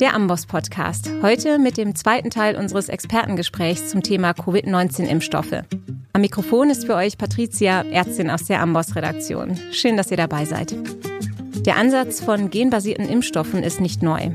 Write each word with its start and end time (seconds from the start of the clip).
Der 0.00 0.14
Amboss 0.14 0.46
Podcast. 0.46 1.10
Heute 1.20 1.58
mit 1.58 1.76
dem 1.76 1.94
zweiten 1.94 2.30
Teil 2.30 2.56
unseres 2.56 2.88
Expertengesprächs 2.88 3.90
zum 3.90 4.02
Thema 4.02 4.32
Covid-19-Impfstoffe. 4.32 5.64
Am 6.14 6.20
Mikrofon 6.22 6.70
ist 6.70 6.86
für 6.86 6.94
euch 6.94 7.18
Patricia, 7.18 7.82
Ärztin 7.82 8.30
aus 8.30 8.46
der 8.46 8.62
Amboss 8.62 8.96
Redaktion. 8.96 9.58
Schön, 9.72 9.98
dass 9.98 10.10
ihr 10.10 10.16
dabei 10.16 10.46
seid. 10.46 10.74
Der 11.66 11.76
Ansatz 11.76 12.24
von 12.24 12.48
genbasierten 12.48 13.06
Impfstoffen 13.06 13.62
ist 13.62 13.82
nicht 13.82 14.02
neu. 14.02 14.30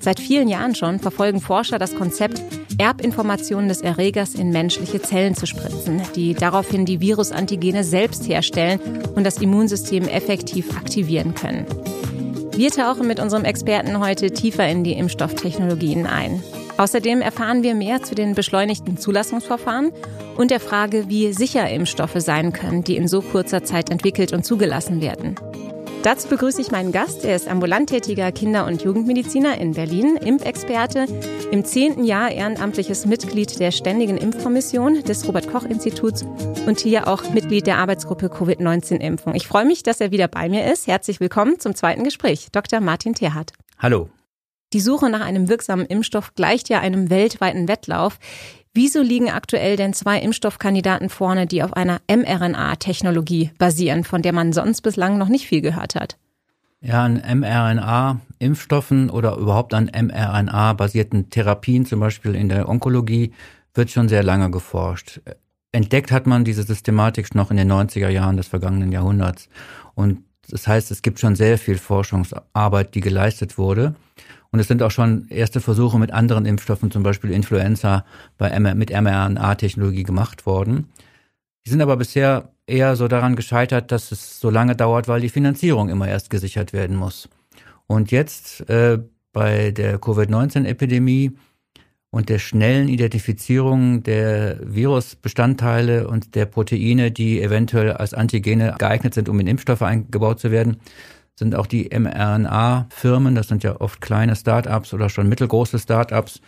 Seit 0.00 0.18
vielen 0.18 0.48
Jahren 0.48 0.74
schon 0.74 0.98
verfolgen 0.98 1.40
Forscher 1.40 1.78
das 1.78 1.94
Konzept, 1.94 2.42
Erbinformationen 2.76 3.68
des 3.68 3.82
Erregers 3.82 4.34
in 4.34 4.50
menschliche 4.50 5.00
Zellen 5.00 5.36
zu 5.36 5.46
spritzen, 5.46 6.02
die 6.16 6.34
daraufhin 6.34 6.86
die 6.86 7.00
Virusantigene 7.00 7.84
selbst 7.84 8.28
herstellen 8.28 8.80
und 9.14 9.22
das 9.22 9.38
Immunsystem 9.38 10.08
effektiv 10.08 10.76
aktivieren 10.76 11.36
können. 11.36 11.66
Wir 12.54 12.70
tauchen 12.70 13.06
mit 13.06 13.18
unserem 13.18 13.44
Experten 13.44 13.98
heute 13.98 14.30
tiefer 14.30 14.68
in 14.68 14.84
die 14.84 14.92
Impfstofftechnologien 14.92 16.06
ein. 16.06 16.42
Außerdem 16.76 17.22
erfahren 17.22 17.62
wir 17.62 17.74
mehr 17.74 18.02
zu 18.02 18.14
den 18.14 18.34
beschleunigten 18.34 18.98
Zulassungsverfahren 18.98 19.90
und 20.36 20.50
der 20.50 20.60
Frage, 20.60 21.08
wie 21.08 21.32
sicher 21.32 21.68
Impfstoffe 21.68 22.16
sein 22.18 22.52
können, 22.52 22.84
die 22.84 22.96
in 22.96 23.08
so 23.08 23.22
kurzer 23.22 23.64
Zeit 23.64 23.90
entwickelt 23.90 24.32
und 24.32 24.44
zugelassen 24.44 25.00
werden. 25.00 25.36
Dazu 26.02 26.26
begrüße 26.26 26.60
ich 26.60 26.72
meinen 26.72 26.90
Gast. 26.90 27.24
Er 27.24 27.36
ist 27.36 27.46
ambulant 27.46 27.88
tätiger 27.88 28.32
Kinder- 28.32 28.66
und 28.66 28.82
Jugendmediziner 28.82 29.58
in 29.58 29.70
Berlin, 29.70 30.16
Impfexperte, 30.16 31.06
im 31.52 31.64
zehnten 31.64 32.02
Jahr 32.02 32.32
ehrenamtliches 32.32 33.06
Mitglied 33.06 33.60
der 33.60 33.70
Ständigen 33.70 34.16
Impfkommission 34.16 35.04
des 35.04 35.28
Robert-Koch-Instituts 35.28 36.24
und 36.66 36.80
hier 36.80 37.06
auch 37.06 37.30
Mitglied 37.30 37.68
der 37.68 37.78
Arbeitsgruppe 37.78 38.30
Covid-19-Impfung. 38.30 39.36
Ich 39.36 39.46
freue 39.46 39.64
mich, 39.64 39.84
dass 39.84 40.00
er 40.00 40.10
wieder 40.10 40.26
bei 40.26 40.48
mir 40.48 40.72
ist. 40.72 40.88
Herzlich 40.88 41.20
willkommen 41.20 41.60
zum 41.60 41.76
zweiten 41.76 42.02
Gespräch. 42.02 42.48
Dr. 42.50 42.80
Martin 42.80 43.14
Terhardt. 43.14 43.52
Hallo. 43.78 44.10
Die 44.72 44.80
Suche 44.80 45.08
nach 45.08 45.20
einem 45.20 45.48
wirksamen 45.48 45.86
Impfstoff 45.86 46.34
gleicht 46.34 46.68
ja 46.68 46.80
einem 46.80 47.10
weltweiten 47.10 47.68
Wettlauf. 47.68 48.18
Wieso 48.74 49.02
liegen 49.02 49.28
aktuell 49.28 49.76
denn 49.76 49.92
zwei 49.92 50.18
Impfstoffkandidaten 50.18 51.10
vorne, 51.10 51.46
die 51.46 51.62
auf 51.62 51.74
einer 51.74 52.00
mRNA-Technologie 52.08 53.50
basieren, 53.58 54.02
von 54.02 54.22
der 54.22 54.32
man 54.32 54.54
sonst 54.54 54.80
bislang 54.80 55.18
noch 55.18 55.28
nicht 55.28 55.46
viel 55.46 55.60
gehört 55.60 55.94
hat? 55.94 56.16
Ja, 56.80 57.04
an 57.04 57.20
mRNA-Impfstoffen 57.20 59.10
oder 59.10 59.36
überhaupt 59.36 59.74
an 59.74 59.90
mRNA-basierten 59.94 61.28
Therapien, 61.28 61.84
zum 61.84 62.00
Beispiel 62.00 62.34
in 62.34 62.48
der 62.48 62.68
Onkologie, 62.68 63.32
wird 63.74 63.90
schon 63.90 64.08
sehr 64.08 64.22
lange 64.22 64.50
geforscht. 64.50 65.20
Entdeckt 65.72 66.10
hat 66.10 66.26
man 66.26 66.44
diese 66.44 66.62
Systematik 66.62 67.34
noch 67.34 67.50
in 67.50 67.58
den 67.58 67.70
90er 67.70 68.08
Jahren 68.08 68.36
des 68.36 68.48
vergangenen 68.48 68.90
Jahrhunderts. 68.90 69.48
Und 69.94 70.24
das 70.48 70.66
heißt, 70.66 70.90
es 70.90 71.02
gibt 71.02 71.20
schon 71.20 71.36
sehr 71.36 71.58
viel 71.58 71.78
Forschungsarbeit, 71.78 72.94
die 72.94 73.00
geleistet 73.00 73.58
wurde. 73.58 73.94
Und 74.52 74.60
es 74.60 74.68
sind 74.68 74.82
auch 74.82 74.90
schon 74.90 75.28
erste 75.28 75.60
Versuche 75.60 75.98
mit 75.98 76.12
anderen 76.12 76.44
Impfstoffen, 76.44 76.90
zum 76.90 77.02
Beispiel 77.02 77.30
Influenza, 77.30 78.04
bei, 78.36 78.58
mit 78.60 78.90
mRNA-Technologie 78.90 80.02
gemacht 80.02 80.44
worden. 80.46 80.88
Die 81.64 81.70
sind 81.70 81.80
aber 81.80 81.96
bisher 81.96 82.50
eher 82.66 82.94
so 82.96 83.08
daran 83.08 83.34
gescheitert, 83.34 83.90
dass 83.90 84.12
es 84.12 84.40
so 84.40 84.50
lange 84.50 84.76
dauert, 84.76 85.08
weil 85.08 85.22
die 85.22 85.30
Finanzierung 85.30 85.88
immer 85.88 86.06
erst 86.06 86.28
gesichert 86.28 86.72
werden 86.74 86.96
muss. 86.96 87.28
Und 87.86 88.10
jetzt 88.10 88.68
äh, 88.68 88.98
bei 89.32 89.70
der 89.70 89.98
Covid-19-Epidemie 89.98 91.32
und 92.10 92.28
der 92.28 92.38
schnellen 92.38 92.88
Identifizierung 92.88 94.02
der 94.02 94.58
Virusbestandteile 94.62 96.06
und 96.06 96.34
der 96.34 96.44
Proteine, 96.44 97.10
die 97.10 97.40
eventuell 97.40 97.92
als 97.92 98.12
Antigene 98.12 98.74
geeignet 98.78 99.14
sind, 99.14 99.30
um 99.30 99.40
in 99.40 99.46
Impfstoffe 99.46 99.82
eingebaut 99.82 100.38
zu 100.40 100.50
werden, 100.50 100.76
sind 101.34 101.54
auch 101.54 101.66
die 101.66 101.90
mRNA-Firmen, 101.90 103.34
das 103.34 103.48
sind 103.48 103.62
ja 103.62 103.80
oft 103.80 104.00
kleine 104.00 104.36
Start-ups 104.36 104.92
oder 104.94 105.08
schon 105.08 105.28
mittelgroße 105.28 105.78
Start-ups, 105.78 106.40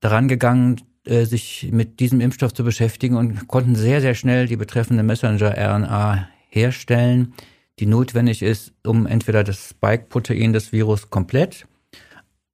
daran 0.00 0.28
gegangen, 0.28 0.80
äh, 1.04 1.24
sich 1.24 1.68
mit 1.72 2.00
diesem 2.00 2.20
Impfstoff 2.20 2.52
zu 2.52 2.64
beschäftigen 2.64 3.16
und 3.16 3.48
konnten 3.48 3.74
sehr, 3.74 4.00
sehr 4.00 4.14
schnell 4.14 4.46
die 4.46 4.56
betreffende 4.56 5.02
Messenger-RNA 5.02 6.28
herstellen, 6.50 7.34
die 7.78 7.86
notwendig 7.86 8.42
ist, 8.42 8.72
um 8.86 9.06
entweder 9.06 9.44
das 9.44 9.70
Spike-Protein 9.70 10.52
des 10.52 10.72
Virus 10.72 11.10
komplett 11.10 11.66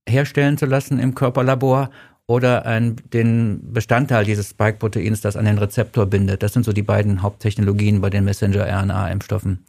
herstellen 0.09 0.59
zu 0.59 0.67
lassen 0.67 0.99
im 0.99 1.15
Körperlabor 1.15 1.91
oder 2.27 2.65
ein, 2.67 2.97
den 3.13 3.73
Bestandteil 3.73 4.25
dieses 4.25 4.51
Spike-Proteins, 4.51 5.21
das 5.21 5.37
an 5.37 5.45
den 5.45 5.59
Rezeptor 5.59 6.07
bindet. 6.07 6.43
Das 6.43 6.53
sind 6.53 6.65
so 6.65 6.73
die 6.73 6.83
beiden 6.83 7.23
Haupttechnologien 7.23 8.01
bei 8.01 8.11
den 8.11 8.25
Messenger-RNA-Impfstoffen. 8.25 9.65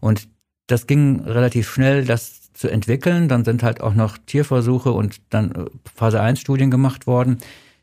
Und 0.00 0.28
das 0.66 0.86
ging 0.86 1.20
relativ 1.20 1.70
schnell, 1.70 2.04
das 2.04 2.52
zu 2.52 2.68
entwickeln. 2.68 3.28
Dann 3.28 3.44
sind 3.44 3.62
halt 3.62 3.80
auch 3.80 3.94
noch 3.94 4.18
Tierversuche 4.18 4.92
und 4.92 5.20
dann 5.30 5.52
äh, 5.52 5.64
Phase 5.94 6.20
1 6.20 6.40
Studien 6.40 6.70
gemacht 6.70 7.06
worden, 7.06 7.38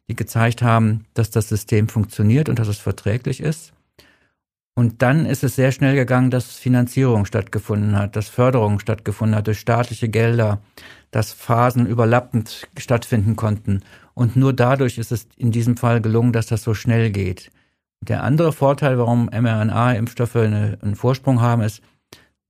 die 0.10 0.16
gezeigt 0.16 0.62
haben, 0.62 1.06
dass 1.14 1.32
das 1.32 1.50
System 1.50 1.88
funktioniert 1.88 2.50
und 2.50 2.60
dass 2.60 2.68
es 2.68 2.80
verträglich 2.80 3.40
ist. 3.40 3.74
Und 4.76 5.04
dann 5.04 5.28
ist 5.28 5.44
es 5.44 5.56
sehr 5.56 5.72
schnell 5.72 5.96
gegangen, 5.96 6.32
dass 6.32 6.56
Finanzierung 6.56 7.26
stattgefunden 7.26 7.96
hat, 7.96 8.16
dass 8.16 8.28
Förderung 8.28 8.80
stattgefunden 8.80 9.36
hat 9.36 9.46
durch 9.46 9.60
staatliche 9.60 10.10
Gelder, 10.10 10.62
dass 11.12 11.32
Phasen 11.32 11.86
überlappend 11.86 12.68
stattfinden 12.78 13.36
konnten. 13.36 13.82
Und 14.16 14.36
nur 14.36 14.52
dadurch 14.52 14.98
ist 14.98 15.12
es 15.12 15.28
in 15.38 15.52
diesem 15.52 15.78
Fall 15.78 16.02
gelungen, 16.02 16.34
dass 16.34 16.48
das 16.48 16.64
so 16.64 16.74
schnell 16.74 17.12
geht. 17.12 17.52
Der 18.02 18.24
andere 18.24 18.52
Vorteil, 18.52 18.98
warum 18.98 19.28
mRNA-Impfstoffe 19.28 20.36
einen 20.36 20.96
Vorsprung 20.96 21.40
haben, 21.40 21.62
ist, 21.62 21.82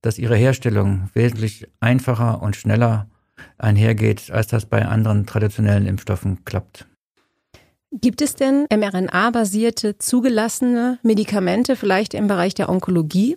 dass 0.04 0.18
ihre 0.18 0.36
Herstellung 0.36 1.08
wesentlich 1.14 1.66
einfacher 1.80 2.42
und 2.42 2.56
schneller 2.56 3.08
einhergeht, 3.56 4.30
als 4.30 4.48
das 4.48 4.66
bei 4.66 4.84
anderen 4.84 5.24
traditionellen 5.26 5.86
Impfstoffen 5.86 6.44
klappt. 6.44 6.86
Gibt 7.90 8.20
es 8.20 8.34
denn 8.34 8.66
mRNA-basierte 8.70 9.98
zugelassene 9.98 10.98
Medikamente 11.02 11.76
vielleicht 11.76 12.12
im 12.12 12.26
Bereich 12.26 12.54
der 12.54 12.68
Onkologie? 12.68 13.36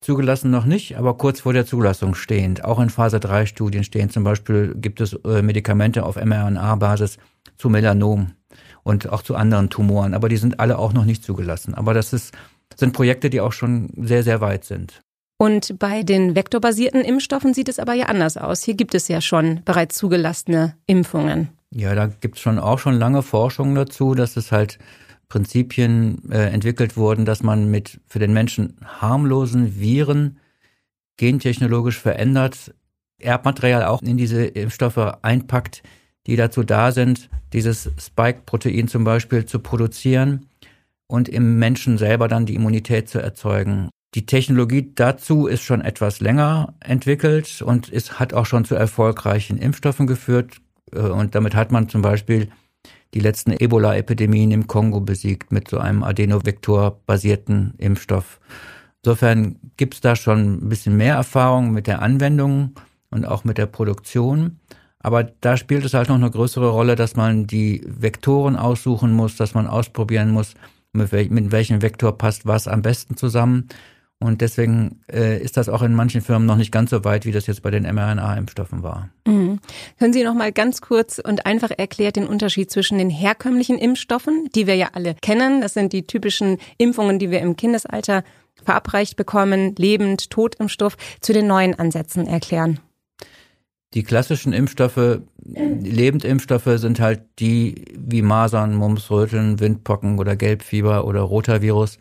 Zugelassen 0.00 0.50
noch 0.50 0.64
nicht, 0.64 0.96
aber 0.96 1.18
kurz 1.18 1.40
vor 1.40 1.52
der 1.52 1.66
Zulassung 1.66 2.14
stehend. 2.14 2.64
Auch 2.64 2.78
in 2.78 2.88
Phase 2.88 3.18
3 3.20 3.46
Studien 3.46 3.82
stehen 3.84 4.10
zum 4.10 4.22
Beispiel 4.24 4.74
gibt 4.76 5.00
es 5.00 5.12
äh, 5.12 5.42
Medikamente 5.42 6.04
auf 6.04 6.16
mRNA-Basis 6.16 7.18
zu 7.56 7.68
Melanom 7.68 8.30
und 8.84 9.08
auch 9.10 9.22
zu 9.22 9.34
anderen 9.34 9.70
Tumoren, 9.70 10.14
aber 10.14 10.28
die 10.28 10.36
sind 10.36 10.60
alle 10.60 10.78
auch 10.78 10.92
noch 10.92 11.04
nicht 11.04 11.24
zugelassen. 11.24 11.74
Aber 11.74 11.94
das 11.94 12.12
ist, 12.12 12.32
sind 12.76 12.92
Projekte, 12.92 13.28
die 13.28 13.40
auch 13.40 13.52
schon 13.52 13.90
sehr, 13.96 14.22
sehr 14.22 14.40
weit 14.40 14.64
sind. 14.64 15.02
Und 15.38 15.78
bei 15.78 16.02
den 16.02 16.34
vektorbasierten 16.34 17.00
Impfstoffen 17.02 17.54
sieht 17.54 17.68
es 17.68 17.78
aber 17.78 17.94
ja 17.94 18.06
anders 18.06 18.36
aus. 18.36 18.62
Hier 18.62 18.74
gibt 18.74 18.94
es 18.94 19.06
ja 19.08 19.20
schon 19.20 19.62
bereits 19.64 19.96
zugelassene 19.96 20.74
Impfungen. 20.86 21.48
Ja, 21.70 21.94
da 21.94 22.06
gibt 22.06 22.36
es 22.36 22.42
schon 22.42 22.58
auch 22.58 22.78
schon 22.78 22.98
lange 22.98 23.22
Forschung 23.22 23.74
dazu, 23.74 24.14
dass 24.14 24.36
es 24.36 24.50
halt 24.50 24.78
Prinzipien 25.28 26.30
äh, 26.30 26.50
entwickelt 26.50 26.96
wurden, 26.96 27.24
dass 27.24 27.42
man 27.42 27.70
mit 27.70 28.00
für 28.08 28.18
den 28.18 28.32
Menschen 28.32 28.76
harmlosen 28.84 29.78
Viren 29.78 30.38
gentechnologisch 31.16 31.98
verändert 31.98 32.72
Erbmaterial 33.20 33.84
auch 33.84 34.02
in 34.02 34.16
diese 34.16 34.44
Impfstoffe 34.44 35.18
einpackt, 35.22 35.82
die 36.26 36.36
dazu 36.36 36.62
da 36.62 36.92
sind, 36.92 37.28
dieses 37.52 37.90
Spike-Protein 37.98 38.88
zum 38.88 39.04
Beispiel 39.04 39.44
zu 39.44 39.58
produzieren 39.58 40.46
und 41.06 41.28
im 41.28 41.58
Menschen 41.58 41.98
selber 41.98 42.28
dann 42.28 42.46
die 42.46 42.54
Immunität 42.54 43.08
zu 43.08 43.18
erzeugen. 43.18 43.90
Die 44.14 44.24
Technologie 44.24 44.92
dazu 44.94 45.46
ist 45.46 45.62
schon 45.62 45.82
etwas 45.82 46.20
länger 46.20 46.74
entwickelt 46.80 47.62
und 47.62 47.88
ist, 47.88 48.18
hat 48.18 48.32
auch 48.32 48.46
schon 48.46 48.64
zu 48.64 48.74
erfolgreichen 48.74 49.58
Impfstoffen 49.58 50.06
geführt. 50.06 50.56
Äh, 50.92 51.00
und 51.00 51.34
damit 51.34 51.54
hat 51.54 51.72
man 51.72 51.88
zum 51.88 52.02
Beispiel 52.02 52.48
die 53.14 53.20
letzten 53.20 53.52
Ebola-Epidemien 53.52 54.50
im 54.50 54.66
Kongo 54.66 55.00
besiegt 55.00 55.52
mit 55.52 55.68
so 55.68 55.78
einem 55.78 56.02
Adenovektor-basierten 56.02 57.74
Impfstoff. 57.78 58.40
Insofern 59.02 59.56
gibt 59.76 59.94
es 59.94 60.00
da 60.00 60.16
schon 60.16 60.64
ein 60.64 60.68
bisschen 60.68 60.96
mehr 60.96 61.14
Erfahrung 61.14 61.72
mit 61.72 61.86
der 61.86 62.02
Anwendung 62.02 62.74
und 63.10 63.24
auch 63.24 63.44
mit 63.44 63.58
der 63.58 63.66
Produktion. 63.66 64.58
Aber 65.00 65.22
da 65.24 65.56
spielt 65.56 65.84
es 65.84 65.94
halt 65.94 66.08
noch 66.08 66.16
eine 66.16 66.30
größere 66.30 66.68
Rolle, 66.70 66.96
dass 66.96 67.14
man 67.14 67.46
die 67.46 67.82
Vektoren 67.86 68.56
aussuchen 68.56 69.12
muss, 69.12 69.36
dass 69.36 69.54
man 69.54 69.66
ausprobieren 69.66 70.30
muss, 70.30 70.54
mit 70.92 71.12
welchem 71.12 71.82
Vektor 71.82 72.18
passt 72.18 72.46
was 72.46 72.66
am 72.66 72.82
besten 72.82 73.16
zusammen. 73.16 73.68
Und 74.20 74.40
deswegen 74.40 75.00
äh, 75.12 75.40
ist 75.40 75.56
das 75.56 75.68
auch 75.68 75.82
in 75.82 75.94
manchen 75.94 76.22
Firmen 76.22 76.46
noch 76.46 76.56
nicht 76.56 76.72
ganz 76.72 76.90
so 76.90 77.04
weit, 77.04 77.24
wie 77.24 77.30
das 77.30 77.46
jetzt 77.46 77.62
bei 77.62 77.70
den 77.70 77.84
mRNA-Impfstoffen 77.84 78.82
war. 78.82 79.10
Mhm. 79.26 79.60
Können 79.98 80.12
Sie 80.12 80.24
noch 80.24 80.34
mal 80.34 80.50
ganz 80.50 80.80
kurz 80.80 81.20
und 81.20 81.46
einfach 81.46 81.70
erklärt 81.70 82.16
den 82.16 82.26
Unterschied 82.26 82.68
zwischen 82.70 82.98
den 82.98 83.10
herkömmlichen 83.10 83.78
Impfstoffen, 83.78 84.48
die 84.56 84.66
wir 84.66 84.74
ja 84.74 84.88
alle 84.94 85.14
kennen, 85.14 85.60
das 85.60 85.74
sind 85.74 85.92
die 85.92 86.06
typischen 86.06 86.58
Impfungen, 86.78 87.20
die 87.20 87.30
wir 87.30 87.40
im 87.40 87.56
Kindesalter 87.56 88.24
verabreicht 88.64 89.16
bekommen, 89.16 89.76
lebend, 89.76 90.30
Totimpfstoff, 90.30 90.96
zu 91.20 91.32
den 91.32 91.46
neuen 91.46 91.78
Ansätzen 91.78 92.26
erklären? 92.26 92.80
Die 93.94 94.02
klassischen 94.02 94.52
Impfstoffe, 94.52 95.20
Lebendimpfstoffe 95.44 96.78
sind 96.78 97.00
halt 97.00 97.22
die 97.38 97.84
wie 97.96 98.20
Masern, 98.20 98.74
Mumps, 98.74 99.10
Röteln, 99.10 99.60
Windpocken 99.60 100.18
oder 100.18 100.36
Gelbfieber 100.36 101.06
oder 101.06 101.20
Rotavirus, 101.20 101.98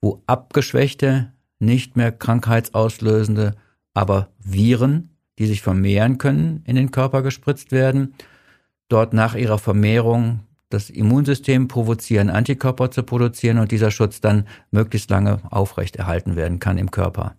wo 0.00 0.22
abgeschwächte 0.26 1.32
nicht 1.60 1.96
mehr 1.96 2.10
krankheitsauslösende, 2.10 3.54
aber 3.94 4.28
Viren 4.38 5.10
die 5.40 5.46
sich 5.46 5.62
vermehren 5.62 6.18
können, 6.18 6.62
in 6.66 6.76
den 6.76 6.90
Körper 6.90 7.22
gespritzt 7.22 7.72
werden. 7.72 8.14
Dort 8.90 9.14
nach 9.14 9.34
ihrer 9.34 9.58
Vermehrung 9.58 10.40
das 10.68 10.90
Immunsystem 10.90 11.66
provozieren, 11.66 12.28
Antikörper 12.28 12.90
zu 12.90 13.02
produzieren 13.02 13.58
und 13.58 13.72
dieser 13.72 13.90
Schutz 13.90 14.20
dann 14.20 14.46
möglichst 14.70 15.08
lange 15.08 15.40
aufrechterhalten 15.50 16.36
werden 16.36 16.58
kann 16.58 16.76
im 16.76 16.90
Körper. 16.90 17.36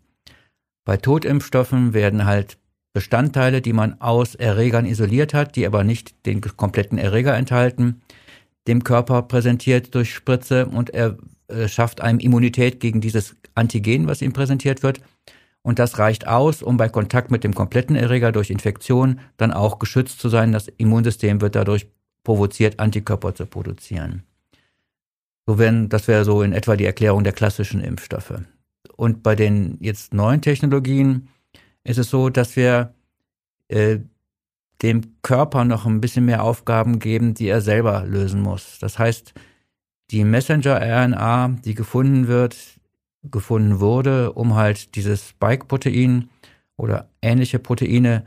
Bei 0.84 0.98
Totimpfstoffen 0.98 1.94
werden 1.94 2.26
halt 2.26 2.58
Bestandteile, 2.92 3.62
die 3.62 3.72
man 3.72 4.02
aus 4.02 4.34
Erregern 4.34 4.88
isoliert 4.88 5.36
hat, 5.36 5.56
die 5.56 5.68
aber 5.68 5.84
nicht 5.84 6.26
den 6.26 6.42
kompletten 6.42 6.98
Erreger 6.98 7.38
enthalten, 7.38 8.02
dem 8.68 8.84
Körper 8.84 9.22
präsentiert 9.22 9.94
durch 9.94 10.12
Spritze 10.12 10.66
und 10.66 10.90
er 10.90 11.18
äh, 11.52 11.68
schafft 11.68 12.02
einem 12.02 12.20
Immunität 12.20 12.80
gegen 12.80 13.02
dieses 13.02 13.36
Antigen, 13.56 14.08
was 14.08 14.22
ihm 14.22 14.34
präsentiert 14.34 14.84
wird. 14.84 15.02
Und 15.62 15.78
das 15.78 16.00
reicht 16.00 16.28
aus, 16.28 16.64
um 16.64 16.78
bei 16.78 16.90
Kontakt 16.90 17.30
mit 17.30 17.44
dem 17.44 17.54
kompletten 17.54 17.96
Erreger 17.96 18.32
durch 18.32 18.50
Infektion 18.50 19.20
dann 19.38 19.52
auch 19.52 19.78
geschützt 19.78 20.20
zu 20.20 20.30
sein. 20.30 20.52
Das 20.52 20.68
Immunsystem 20.78 21.42
wird 21.42 21.56
dadurch 21.56 21.88
provoziert, 22.24 22.80
Antikörper 22.80 23.36
zu 23.36 23.46
produzieren. 23.46 24.24
So 25.46 25.60
werden, 25.60 25.90
das 25.90 26.08
wäre 26.08 26.26
so 26.26 26.42
in 26.42 26.54
etwa 26.54 26.76
die 26.76 26.86
Erklärung 26.86 27.24
der 27.24 27.34
klassischen 27.34 27.82
Impfstoffe. 27.82 28.34
Und 28.96 29.24
bei 29.24 29.36
den 29.36 29.78
jetzt 29.82 30.14
neuen 30.14 30.42
Technologien 30.42 31.30
ist 31.84 31.98
es 31.98 32.10
so, 32.10 32.30
dass 32.30 32.56
wir 32.56 32.94
äh, 33.68 34.00
dem 34.82 35.02
Körper 35.22 35.66
noch 35.66 35.86
ein 35.86 36.02
bisschen 36.02 36.26
mehr 36.26 36.44
Aufgaben 36.44 37.00
geben, 37.00 37.34
die 37.34 37.48
er 37.48 37.62
selber 37.62 38.04
lösen 38.06 38.42
muss. 38.42 38.80
Das 38.80 38.98
heißt, 38.98 39.34
die 40.12 40.24
Messenger-RNA, 40.24 41.60
die 41.64 41.74
gefunden 41.74 42.28
wird, 42.28 42.58
gefunden 43.24 43.80
wurde, 43.80 44.34
um 44.34 44.56
halt 44.56 44.96
dieses 44.96 45.30
Spike-Protein 45.30 46.30
oder 46.76 47.10
ähnliche 47.22 47.60
Proteine 47.60 48.26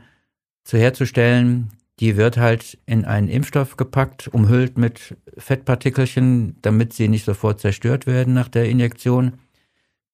zu 0.63 0.77
herzustellen, 0.77 1.69
die 1.99 2.17
wird 2.17 2.37
halt 2.37 2.77
in 2.85 3.05
einen 3.05 3.27
Impfstoff 3.27 3.77
gepackt, 3.77 4.27
umhüllt 4.27 4.77
mit 4.77 5.15
Fettpartikelchen, 5.37 6.57
damit 6.61 6.93
sie 6.93 7.07
nicht 7.07 7.25
sofort 7.25 7.61
zerstört 7.61 8.05
werden 8.07 8.33
nach 8.33 8.49
der 8.49 8.67
Injektion. 8.67 9.33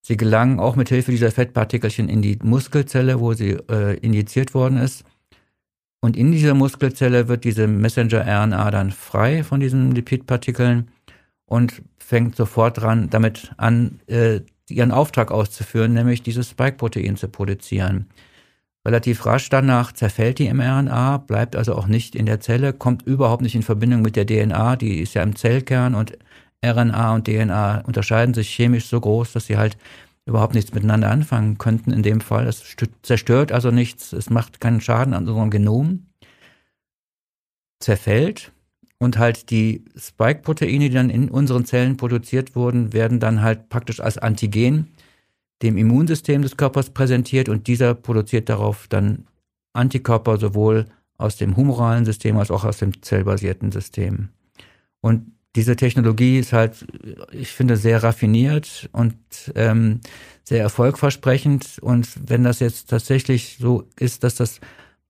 Sie 0.02 0.18
gelangen 0.18 0.60
auch 0.60 0.76
mit 0.76 0.90
Hilfe 0.90 1.12
dieser 1.12 1.32
Fettpartikelchen 1.32 2.10
in 2.10 2.22
die 2.22 2.38
Muskelzelle, 2.44 3.20
wo 3.20 3.34
sie 3.34 3.52
äh, 3.70 3.98
injiziert 4.00 4.54
worden 4.54 4.78
ist. 4.78 5.06
Und 6.02 6.18
in 6.18 6.32
dieser 6.32 6.56
Muskelzelle 6.56 7.28
wird 7.28 7.44
diese 7.44 7.68
Messenger-RNA 7.68 8.72
dann 8.72 8.92
frei 8.92 9.44
von 9.44 9.60
diesen 9.60 9.92
Lipidpartikeln 9.94 10.90
und 11.51 11.81
fängt 11.98 12.38
sofort 12.38 12.77
dran, 12.77 13.09
damit 13.09 13.51
an, 13.57 14.00
äh, 14.07 14.39
ihren 14.69 14.92
Auftrag 14.94 15.31
auszuführen, 15.31 15.92
nämlich 15.92 16.24
dieses 16.24 16.50
Spike-Protein 16.51 17.18
zu 17.18 17.27
produzieren. 17.27 18.07
Relativ 18.88 19.25
rasch 19.25 19.50
danach 19.50 19.92
zerfällt 19.92 20.39
die 20.39 20.51
mRNA, 20.51 21.18
bleibt 21.18 21.57
also 21.57 21.75
auch 21.75 21.88
nicht 21.88 22.15
in 22.15 22.25
der 22.25 22.39
Zelle, 22.39 22.71
kommt 22.71 23.06
überhaupt 23.06 23.42
nicht 23.42 23.53
in 23.53 23.63
Verbindung 23.63 24.01
mit 24.01 24.15
der 24.15 24.25
DNA, 24.25 24.77
die 24.77 25.01
ist 25.01 25.13
ja 25.13 25.24
im 25.24 25.36
Zellkern 25.36 25.94
und 25.94 26.18
RNA 26.65 27.15
und 27.15 27.27
DNA 27.27 27.81
unterscheiden 27.81 28.33
sich 28.33 28.50
chemisch 28.50 28.86
so 28.88 29.01
groß, 29.01 29.33
dass 29.33 29.48
sie 29.48 29.57
halt 29.57 29.77
überhaupt 30.25 30.53
nichts 30.53 30.74
miteinander 30.74 31.12
anfangen 31.12 31.57
könnten 31.57 31.92
in 31.92 32.01
dem 32.01 32.21
Fall. 32.21 32.48
Es 32.48 32.77
zerstört 33.01 33.51
also 33.51 33.71
nichts, 33.71 34.13
es 34.13 34.30
macht 34.30 34.62
keinen 34.62 34.80
Schaden 34.80 35.13
an 35.13 35.27
unserem 35.27 35.50
Genom, 35.50 36.06
zerfällt 37.81 38.53
und 39.01 39.18
halt 39.18 39.50
die 39.50 39.83
Spike-Proteine, 39.98 40.89
die 40.89 40.94
dann 40.94 41.09
in 41.09 41.27
unseren 41.27 41.65
Zellen 41.65 41.98
produziert 41.98 42.56
wurden, 42.56 42.94
werden 42.94 43.19
dann 43.19 43.42
halt 43.42 43.68
praktisch 43.68 44.00
als 44.00 44.19
Antigen 44.19 44.89
dem 45.63 45.75
Immunsystem 45.75 46.44
des 46.44 46.56
Körpers 46.56 46.92
präsentiert 46.92 47.50
und 47.50 47.65
dieser 47.65 47.95
produziert 47.95 48.48
darauf 48.48 48.86
dann 48.89 49.25
Antikörper 49.74 50.38
sowohl 50.38 50.86
aus 51.18 51.36
dem 51.36 51.57
humoralen 51.57 52.06
System 52.06 52.38
als 52.38 52.51
auch 52.51 52.63
aus 52.63 52.77
dem 52.77 53.01
zellbasierten 53.01 53.71
System. 53.71 54.30
Und 55.01 55.31
diese 55.56 55.75
Technologie 55.75 56.38
ist 56.38 56.53
halt, 56.53 56.86
ich 57.31 57.50
finde, 57.50 57.77
sehr 57.77 58.03
raffiniert 58.03 58.88
und 58.92 59.15
ähm, 59.56 60.01
sehr 60.44 60.62
erfolgversprechend. 60.62 61.80
Und 61.81 62.07
wenn 62.30 62.44
das 62.44 62.59
jetzt 62.59 62.92
tatsächlich 62.92 63.57
so 63.59 63.88
ist, 64.00 64.24
dass 64.24 64.36
das 64.36 64.59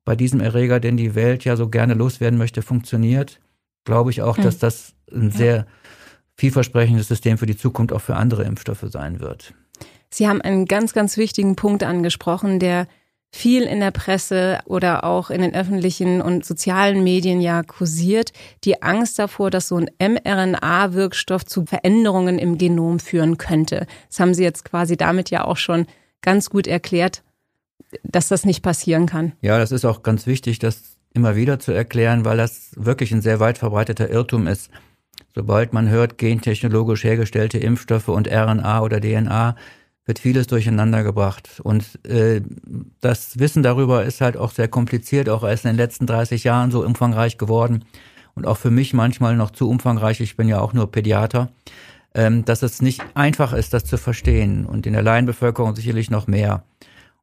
bei 0.05 0.15
diesem 0.15 0.39
Erreger, 0.39 0.79
den 0.79 0.95
die 0.95 1.13
Welt 1.13 1.43
ja 1.43 1.57
so 1.57 1.67
gerne 1.67 1.93
loswerden 1.93 2.39
möchte, 2.39 2.61
funktioniert, 2.61 3.41
glaube 3.85 4.11
ich 4.11 4.21
auch, 4.21 4.37
dass 4.37 4.57
das 4.57 4.93
ein 5.11 5.31
sehr 5.31 5.65
vielversprechendes 6.35 7.07
System 7.07 7.37
für 7.37 7.45
die 7.45 7.57
Zukunft 7.57 7.93
auch 7.93 8.01
für 8.01 8.15
andere 8.15 8.43
Impfstoffe 8.43 8.85
sein 8.87 9.19
wird. 9.19 9.53
Sie 10.09 10.27
haben 10.27 10.41
einen 10.41 10.65
ganz, 10.65 10.93
ganz 10.93 11.17
wichtigen 11.17 11.55
Punkt 11.55 11.83
angesprochen, 11.83 12.59
der 12.59 12.87
viel 13.33 13.63
in 13.63 13.79
der 13.79 13.91
Presse 13.91 14.59
oder 14.65 15.05
auch 15.05 15.29
in 15.29 15.41
den 15.41 15.55
öffentlichen 15.55 16.21
und 16.21 16.45
sozialen 16.45 17.03
Medien 17.03 17.39
ja 17.39 17.63
kursiert, 17.63 18.33
die 18.65 18.81
Angst 18.81 19.17
davor, 19.19 19.49
dass 19.49 19.69
so 19.69 19.77
ein 19.77 19.89
mRNA-Wirkstoff 19.99 21.45
zu 21.45 21.65
Veränderungen 21.65 22.39
im 22.39 22.57
Genom 22.57 22.99
führen 22.99 23.37
könnte. 23.37 23.87
Das 24.09 24.19
haben 24.19 24.33
Sie 24.33 24.43
jetzt 24.43 24.65
quasi 24.65 24.97
damit 24.97 25.29
ja 25.29 25.45
auch 25.45 25.57
schon 25.57 25.85
ganz 26.21 26.49
gut 26.49 26.67
erklärt, 26.67 27.23
dass 28.03 28.27
das 28.27 28.45
nicht 28.45 28.61
passieren 28.61 29.05
kann. 29.05 29.31
Ja, 29.41 29.57
das 29.59 29.71
ist 29.71 29.85
auch 29.85 30.03
ganz 30.03 30.27
wichtig, 30.27 30.59
das 30.59 30.97
immer 31.13 31.35
wieder 31.35 31.59
zu 31.59 31.71
erklären, 31.71 32.25
weil 32.25 32.37
das 32.37 32.71
wirklich 32.75 33.11
ein 33.11 33.21
sehr 33.21 33.39
weit 33.39 33.57
verbreiteter 33.57 34.09
Irrtum 34.09 34.47
ist. 34.47 34.69
Sobald 35.33 35.73
man 35.73 35.89
hört, 35.89 36.17
gentechnologisch 36.17 37.03
hergestellte 37.03 37.57
Impfstoffe 37.57 38.09
und 38.09 38.27
RNA 38.27 38.81
oder 38.81 38.99
DNA, 38.99 39.55
wird 40.05 40.19
vieles 40.19 40.47
durcheinander 40.47 41.03
gebracht. 41.03 41.61
Und 41.63 42.03
äh, 42.05 42.41
das 42.99 43.39
Wissen 43.39 43.63
darüber 43.63 44.03
ist 44.03 44.21
halt 44.21 44.35
auch 44.35 44.51
sehr 44.51 44.67
kompliziert, 44.67 45.29
auch 45.29 45.43
erst 45.43 45.65
in 45.65 45.71
den 45.71 45.77
letzten 45.77 46.07
30 46.07 46.43
Jahren 46.43 46.71
so 46.71 46.83
umfangreich 46.83 47.37
geworden 47.37 47.85
und 48.35 48.47
auch 48.47 48.57
für 48.57 48.71
mich 48.71 48.93
manchmal 48.93 49.35
noch 49.35 49.51
zu 49.51 49.69
umfangreich. 49.69 50.19
Ich 50.19 50.35
bin 50.35 50.47
ja 50.47 50.59
auch 50.59 50.73
nur 50.73 50.91
Pädiater, 50.91 51.49
ähm, 52.13 52.43
dass 52.45 52.63
es 52.63 52.81
nicht 52.81 53.01
einfach 53.13 53.53
ist, 53.53 53.73
das 53.73 53.85
zu 53.85 53.97
verstehen 53.97 54.65
und 54.65 54.85
in 54.85 54.93
der 54.93 55.03
Laienbevölkerung 55.03 55.75
sicherlich 55.75 56.09
noch 56.09 56.27
mehr. 56.27 56.63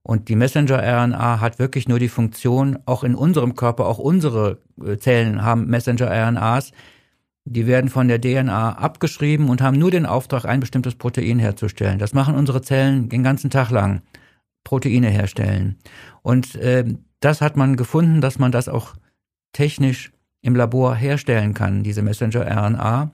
Und 0.09 0.31
die 0.31 0.37
Messenger-RNA 0.37 1.39
hat 1.43 1.59
wirklich 1.59 1.87
nur 1.87 1.99
die 1.99 2.09
Funktion, 2.09 2.79
auch 2.87 3.05
in 3.05 3.15
unserem 3.15 3.55
Körper, 3.55 3.85
auch 3.85 3.99
unsere 3.99 4.57
äh, 4.83 4.97
Zellen 4.97 5.43
haben 5.43 5.67
Messenger-RNAs, 5.67 6.73
die 7.45 7.67
werden 7.67 7.91
von 7.91 8.09
der 8.09 8.19
DNA 8.19 8.79
abgeschrieben 8.79 9.51
und 9.51 9.61
haben 9.61 9.79
nur 9.79 9.91
den 9.91 10.07
Auftrag, 10.07 10.47
ein 10.47 10.61
bestimmtes 10.61 10.95
Protein 10.95 11.39
herzustellen. 11.39 11.99
Das 11.99 12.15
machen 12.15 12.37
unsere 12.37 12.63
Zellen 12.63 13.11
den 13.11 13.23
ganzen 13.23 13.51
Tag 13.51 13.69
lang. 13.71 14.01
Proteine 14.65 15.11
herstellen. 15.11 15.77
Und 16.23 16.55
äh, 16.55 16.87
das 17.21 17.43
hat 17.43 17.59
man 17.59 17.77
gefunden, 17.77 18.23
dass 18.23 18.39
man 18.39 18.51
das 18.51 18.71
auch 18.71 18.95
technisch 19.53 20.11
im 20.41 20.57
Labor 20.57 20.95
herstellen 20.95 21.53
kann, 21.53 21.83
diese 21.83 22.01
Messenger-RNA. 22.01 23.11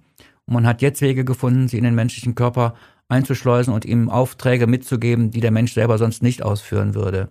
Und 0.46 0.54
man 0.54 0.64
hat 0.64 0.80
jetzt 0.80 1.02
Wege 1.02 1.24
gefunden, 1.24 1.66
sie 1.66 1.78
in 1.78 1.84
den 1.84 1.96
menschlichen 1.96 2.36
Körper 2.36 2.74
einzuschleusen 3.08 3.72
und 3.72 3.84
ihm 3.84 4.08
Aufträge 4.08 4.66
mitzugeben, 4.66 5.30
die 5.30 5.40
der 5.40 5.50
Mensch 5.50 5.74
selber 5.74 5.98
sonst 5.98 6.22
nicht 6.22 6.42
ausführen 6.42 6.94
würde. 6.94 7.28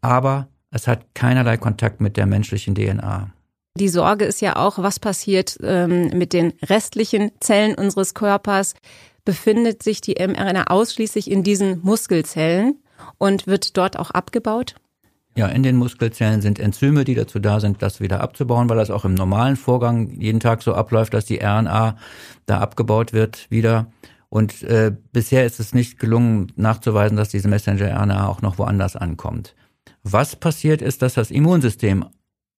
Aber 0.00 0.48
es 0.70 0.86
hat 0.86 1.14
keinerlei 1.14 1.56
Kontakt 1.56 2.00
mit 2.00 2.16
der 2.16 2.26
menschlichen 2.26 2.74
DNA. 2.74 3.30
Die 3.76 3.88
Sorge 3.88 4.24
ist 4.24 4.40
ja 4.40 4.56
auch, 4.56 4.78
was 4.78 4.98
passiert 4.98 5.58
ähm, 5.62 6.10
mit 6.14 6.32
den 6.32 6.52
restlichen 6.62 7.30
Zellen 7.40 7.74
unseres 7.74 8.14
Körpers? 8.14 8.74
Befindet 9.24 9.82
sich 9.82 10.00
die 10.00 10.14
mRNA 10.14 10.64
ausschließlich 10.64 11.30
in 11.30 11.44
diesen 11.44 11.80
Muskelzellen 11.82 12.78
und 13.18 13.46
wird 13.46 13.76
dort 13.76 13.98
auch 13.98 14.10
abgebaut? 14.10 14.74
Ja, 15.36 15.46
in 15.46 15.62
den 15.62 15.76
Muskelzellen 15.76 16.42
sind 16.42 16.58
Enzyme, 16.58 17.04
die 17.04 17.14
dazu 17.14 17.38
da 17.38 17.60
sind, 17.60 17.82
das 17.82 18.00
wieder 18.00 18.20
abzubauen, 18.20 18.68
weil 18.68 18.76
das 18.76 18.90
auch 18.90 19.04
im 19.04 19.14
normalen 19.14 19.56
Vorgang 19.56 20.10
jeden 20.20 20.40
Tag 20.40 20.62
so 20.62 20.74
abläuft, 20.74 21.14
dass 21.14 21.24
die 21.24 21.38
RNA 21.38 21.96
da 22.46 22.58
abgebaut 22.58 23.12
wird 23.12 23.46
wieder. 23.50 23.86
Und 24.30 24.62
äh, 24.62 24.92
bisher 25.12 25.44
ist 25.44 25.60
es 25.60 25.74
nicht 25.74 25.98
gelungen 25.98 26.52
nachzuweisen, 26.56 27.16
dass 27.16 27.28
diese 27.28 27.48
Messenger-RNA 27.48 28.26
auch 28.26 28.42
noch 28.42 28.58
woanders 28.58 28.96
ankommt. 28.96 29.54
Was 30.02 30.36
passiert 30.36 30.80
ist, 30.80 31.02
dass 31.02 31.14
das 31.14 31.30
Immunsystem 31.30 32.06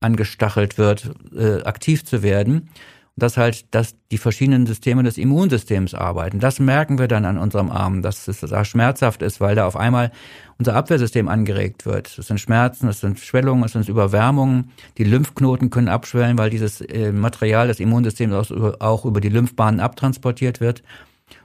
angestachelt 0.03 0.79
wird, 0.79 1.11
äh, 1.35 1.63
aktiv 1.63 2.05
zu 2.05 2.23
werden. 2.23 2.69
Und 3.15 3.23
dass 3.23 3.37
halt, 3.37 3.75
dass 3.75 3.95
die 4.11 4.17
verschiedenen 4.17 4.67
Systeme 4.67 5.03
des 5.03 5.19
Immunsystems 5.19 5.93
arbeiten. 5.93 6.41
Das 6.41 6.59
merken 6.59 6.99
wir 6.99 7.09
dann 7.09 7.27
an 7.27 7.37
unserem 7.37 7.71
Arm, 7.71 8.01
dass 8.01 8.27
es 8.27 8.41
da 8.41 8.65
schmerzhaft 8.65 9.21
ist, 9.21 9.39
weil 9.39 9.55
da 9.55 9.67
auf 9.67 9.77
einmal 9.77 10.13
unser 10.59 10.75
Abwehrsystem 10.75 11.29
angeregt 11.29 11.85
wird. 11.85 12.19
Es 12.19 12.29
sind 12.29 12.41
Schmerzen, 12.41 12.89
es 12.89 13.01
sind 13.01 13.21
Schwellungen, 13.21 13.65
es 13.65 13.73
sind 13.73 13.87
Überwärmungen. 13.87 14.71
Die 14.97 15.05
Lymphknoten 15.05 15.69
können 15.69 15.89
abschwellen, 15.89 16.39
weil 16.39 16.49
dieses 16.49 16.81
äh, 16.81 17.13
Material 17.13 17.69
des 17.69 17.81
Immunsystems 17.81 18.51
auch, 18.51 18.81
auch 18.81 19.05
über 19.05 19.21
die 19.21 19.29
Lymphbahnen 19.29 19.81
abtransportiert 19.81 20.61
wird. 20.61 20.83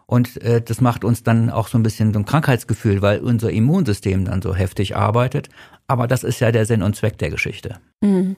Und 0.07 0.41
äh, 0.41 0.61
das 0.61 0.79
macht 0.79 1.03
uns 1.03 1.23
dann 1.23 1.49
auch 1.49 1.67
so 1.67 1.77
ein 1.77 1.83
bisschen 1.83 2.13
so 2.13 2.19
ein 2.19 2.25
Krankheitsgefühl, 2.25 3.01
weil 3.01 3.19
unser 3.19 3.51
Immunsystem 3.51 4.25
dann 4.25 4.41
so 4.41 4.55
heftig 4.55 4.95
arbeitet. 4.95 5.49
Aber 5.85 6.07
das 6.07 6.23
ist 6.23 6.39
ja 6.39 6.51
der 6.51 6.65
Sinn 6.65 6.81
und 6.81 6.95
Zweck 6.95 7.17
der 7.17 7.29
Geschichte. 7.29 7.79
Mhm. 8.01 8.37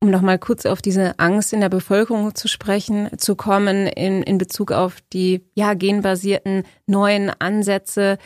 Um 0.00 0.10
nochmal 0.10 0.38
kurz 0.38 0.66
auf 0.66 0.82
diese 0.82 1.18
Angst 1.18 1.52
in 1.52 1.60
der 1.60 1.68
Bevölkerung 1.68 2.34
zu 2.34 2.46
sprechen, 2.46 3.08
zu 3.18 3.34
kommen 3.36 3.86
in, 3.86 4.22
in 4.22 4.38
Bezug 4.38 4.70
auf 4.70 4.98
die 5.12 5.44
ja, 5.54 5.74
genbasierten 5.74 6.62
neuen 6.86 7.30
Ansätze. 7.30 8.18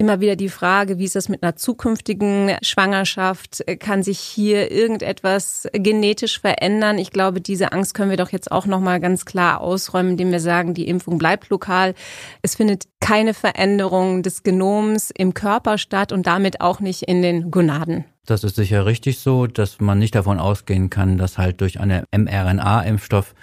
Immer 0.00 0.20
wieder 0.20 0.34
die 0.34 0.48
Frage, 0.48 0.98
wie 0.98 1.04
ist 1.04 1.14
das 1.14 1.28
mit 1.28 1.42
einer 1.42 1.56
zukünftigen 1.56 2.56
Schwangerschaft? 2.62 3.62
Kann 3.80 4.02
sich 4.02 4.18
hier 4.18 4.70
irgendetwas 4.70 5.68
genetisch 5.74 6.40
verändern? 6.40 6.96
Ich 6.96 7.10
glaube, 7.10 7.42
diese 7.42 7.72
Angst 7.72 7.92
können 7.92 8.08
wir 8.08 8.16
doch 8.16 8.32
jetzt 8.32 8.50
auch 8.50 8.64
noch 8.64 8.80
mal 8.80 8.98
ganz 8.98 9.26
klar 9.26 9.60
ausräumen, 9.60 10.12
indem 10.12 10.32
wir 10.32 10.40
sagen, 10.40 10.72
die 10.72 10.88
Impfung 10.88 11.18
bleibt 11.18 11.50
lokal. 11.50 11.94
Es 12.40 12.54
findet 12.54 12.84
keine 13.00 13.34
Veränderung 13.34 14.22
des 14.22 14.42
Genoms 14.42 15.10
im 15.10 15.34
Körper 15.34 15.76
statt 15.76 16.12
und 16.12 16.26
damit 16.26 16.62
auch 16.62 16.80
nicht 16.80 17.02
in 17.02 17.20
den 17.20 17.50
Gonaden. 17.50 18.06
Das 18.24 18.42
ist 18.42 18.56
sicher 18.56 18.86
richtig 18.86 19.18
so, 19.18 19.46
dass 19.46 19.80
man 19.80 19.98
nicht 19.98 20.14
davon 20.14 20.38
ausgehen 20.38 20.88
kann, 20.88 21.18
dass 21.18 21.36
halt 21.36 21.60
durch 21.60 21.78
eine 21.78 22.04
mRNA-Impfstoff 22.16 23.34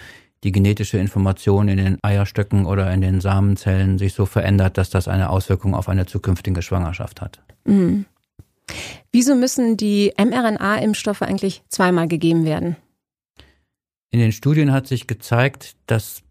die 0.44 0.52
genetische 0.52 0.98
Information 0.98 1.68
in 1.68 1.78
den 1.78 1.98
Eierstöcken 2.02 2.66
oder 2.66 2.92
in 2.92 3.00
den 3.00 3.20
Samenzellen 3.20 3.98
sich 3.98 4.14
so 4.14 4.26
verändert, 4.26 4.78
dass 4.78 4.90
das 4.90 5.08
eine 5.08 5.30
Auswirkung 5.30 5.74
auf 5.74 5.88
eine 5.88 6.06
zukünftige 6.06 6.62
Schwangerschaft 6.62 7.20
hat. 7.20 7.40
Mhm. 7.64 8.06
Wieso 9.10 9.34
müssen 9.34 9.76
die 9.76 10.12
mRNA-Impfstoffe 10.16 11.22
eigentlich 11.22 11.62
zweimal 11.68 12.06
gegeben 12.06 12.44
werden? 12.44 12.76
In 14.10 14.20
den 14.20 14.32
Studien 14.32 14.72
hat 14.72 14.86
sich 14.86 15.06
gezeigt, 15.06 15.76
dass 15.86 16.22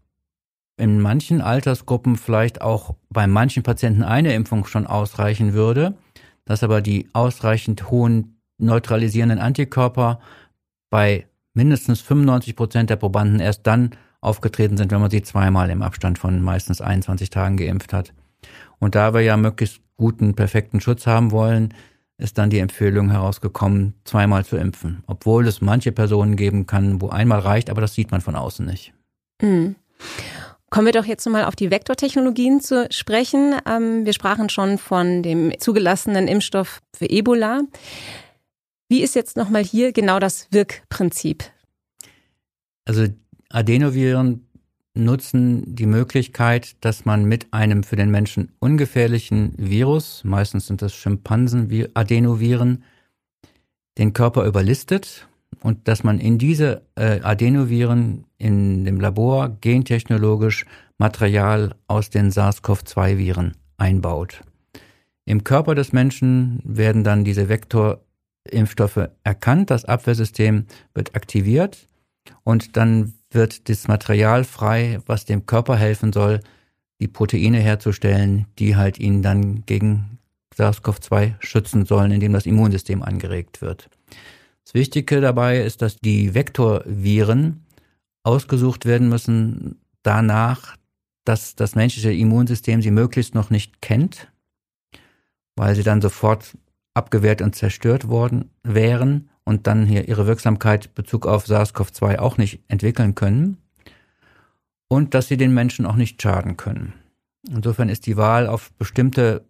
in 0.76 1.00
manchen 1.00 1.40
Altersgruppen 1.40 2.16
vielleicht 2.16 2.60
auch 2.62 2.94
bei 3.10 3.26
manchen 3.26 3.62
Patienten 3.62 4.04
eine 4.04 4.34
Impfung 4.34 4.64
schon 4.64 4.86
ausreichen 4.86 5.52
würde, 5.52 5.96
dass 6.44 6.62
aber 6.62 6.80
die 6.80 7.08
ausreichend 7.12 7.90
hohen 7.90 8.40
neutralisierenden 8.58 9.38
Antikörper 9.38 10.20
bei 10.88 11.26
mindestens 11.58 12.00
95 12.00 12.54
Prozent 12.54 12.88
der 12.88 12.96
Probanden 12.96 13.40
erst 13.40 13.66
dann 13.66 13.90
aufgetreten 14.20 14.76
sind, 14.76 14.92
wenn 14.92 15.00
man 15.00 15.10
sie 15.10 15.22
zweimal 15.22 15.70
im 15.70 15.82
Abstand 15.82 16.16
von 16.16 16.40
meistens 16.40 16.80
21 16.80 17.30
Tagen 17.30 17.56
geimpft 17.56 17.92
hat. 17.92 18.12
Und 18.78 18.94
da 18.94 19.12
wir 19.12 19.22
ja 19.22 19.36
möglichst 19.36 19.80
guten, 19.96 20.34
perfekten 20.34 20.80
Schutz 20.80 21.08
haben 21.08 21.32
wollen, 21.32 21.74
ist 22.16 22.38
dann 22.38 22.50
die 22.50 22.60
Empfehlung 22.60 23.10
herausgekommen, 23.10 23.94
zweimal 24.04 24.44
zu 24.44 24.56
impfen. 24.56 25.02
Obwohl 25.08 25.48
es 25.48 25.60
manche 25.60 25.90
Personen 25.90 26.36
geben 26.36 26.66
kann, 26.66 27.00
wo 27.00 27.08
einmal 27.08 27.40
reicht, 27.40 27.70
aber 27.70 27.80
das 27.80 27.94
sieht 27.94 28.12
man 28.12 28.20
von 28.20 28.36
außen 28.36 28.64
nicht. 28.64 28.92
Mhm. 29.42 29.74
Kommen 30.70 30.86
wir 30.86 30.92
doch 30.92 31.06
jetzt 31.06 31.26
nochmal 31.26 31.44
auf 31.44 31.56
die 31.56 31.72
Vektortechnologien 31.72 32.60
zu 32.60 32.86
sprechen. 32.90 33.56
Ähm, 33.66 34.04
wir 34.04 34.12
sprachen 34.12 34.48
schon 34.48 34.78
von 34.78 35.24
dem 35.24 35.58
zugelassenen 35.58 36.28
Impfstoff 36.28 36.80
für 36.94 37.06
Ebola. 37.06 37.62
Wie 38.88 39.02
ist 39.02 39.14
jetzt 39.14 39.36
nochmal 39.36 39.62
hier 39.62 39.92
genau 39.92 40.18
das 40.18 40.48
Wirkprinzip? 40.50 41.44
Also 42.86 43.06
Adenoviren 43.50 44.46
nutzen 44.94 45.74
die 45.74 45.86
Möglichkeit, 45.86 46.76
dass 46.80 47.04
man 47.04 47.24
mit 47.24 47.52
einem 47.52 47.82
für 47.82 47.96
den 47.96 48.10
Menschen 48.10 48.52
ungefährlichen 48.58 49.52
Virus, 49.56 50.24
meistens 50.24 50.66
sind 50.66 50.82
das 50.82 50.94
Schimpansen-Adenoviren, 50.94 52.82
den 53.98 54.12
Körper 54.12 54.44
überlistet 54.44 55.28
und 55.62 55.86
dass 55.86 56.02
man 56.02 56.18
in 56.18 56.38
diese 56.38 56.82
äh, 56.94 57.20
Adenoviren 57.20 58.24
in 58.38 58.84
dem 58.84 59.00
Labor 59.00 59.56
gentechnologisch 59.60 60.64
Material 60.98 61.74
aus 61.86 62.10
den 62.10 62.30
SARS-CoV-2-Viren 62.30 63.52
einbaut. 63.76 64.40
Im 65.24 65.44
Körper 65.44 65.74
des 65.74 65.92
Menschen 65.92 66.60
werden 66.64 67.04
dann 67.04 67.24
diese 67.24 67.48
Vektor 67.48 68.00
Impfstoffe 68.52 69.08
erkannt, 69.24 69.70
das 69.70 69.84
Abwehrsystem 69.84 70.66
wird 70.94 71.14
aktiviert 71.14 71.86
und 72.44 72.76
dann 72.76 73.14
wird 73.30 73.68
das 73.68 73.88
Material 73.88 74.44
frei, 74.44 75.00
was 75.06 75.24
dem 75.24 75.46
Körper 75.46 75.76
helfen 75.76 76.12
soll, 76.12 76.40
die 77.00 77.08
Proteine 77.08 77.58
herzustellen, 77.58 78.46
die 78.58 78.76
halt 78.76 78.98
ihn 78.98 79.22
dann 79.22 79.64
gegen 79.66 80.18
SARS-CoV-2 80.56 81.34
schützen 81.40 81.86
sollen, 81.86 82.10
indem 82.10 82.32
das 82.32 82.46
Immunsystem 82.46 83.02
angeregt 83.02 83.60
wird. 83.60 83.88
Das 84.64 84.74
Wichtige 84.74 85.20
dabei 85.20 85.62
ist, 85.62 85.80
dass 85.82 85.96
die 85.96 86.34
Vektorviren 86.34 87.64
ausgesucht 88.22 88.84
werden 88.84 89.08
müssen 89.08 89.80
danach, 90.02 90.76
dass 91.24 91.54
das 91.54 91.74
menschliche 91.74 92.12
Immunsystem 92.12 92.82
sie 92.82 92.90
möglichst 92.90 93.34
noch 93.34 93.50
nicht 93.50 93.80
kennt, 93.80 94.28
weil 95.56 95.74
sie 95.74 95.82
dann 95.82 96.00
sofort 96.00 96.56
abgewehrt 96.98 97.40
und 97.40 97.54
zerstört 97.54 98.08
worden 98.08 98.50
wären 98.62 99.30
und 99.44 99.66
dann 99.66 99.86
hier 99.86 100.08
ihre 100.08 100.26
Wirksamkeit 100.26 100.94
Bezug 100.94 101.26
auf 101.26 101.46
SARS-CoV-2 101.46 102.18
auch 102.18 102.36
nicht 102.36 102.60
entwickeln 102.68 103.14
können 103.14 103.56
und 104.88 105.14
dass 105.14 105.28
sie 105.28 105.36
den 105.36 105.54
Menschen 105.54 105.86
auch 105.86 105.96
nicht 105.96 106.20
schaden 106.20 106.56
können. 106.56 106.92
Insofern 107.48 107.88
ist 107.88 108.06
die 108.06 108.16
Wahl 108.16 108.46
auf 108.46 108.72
bestimmte 108.72 109.44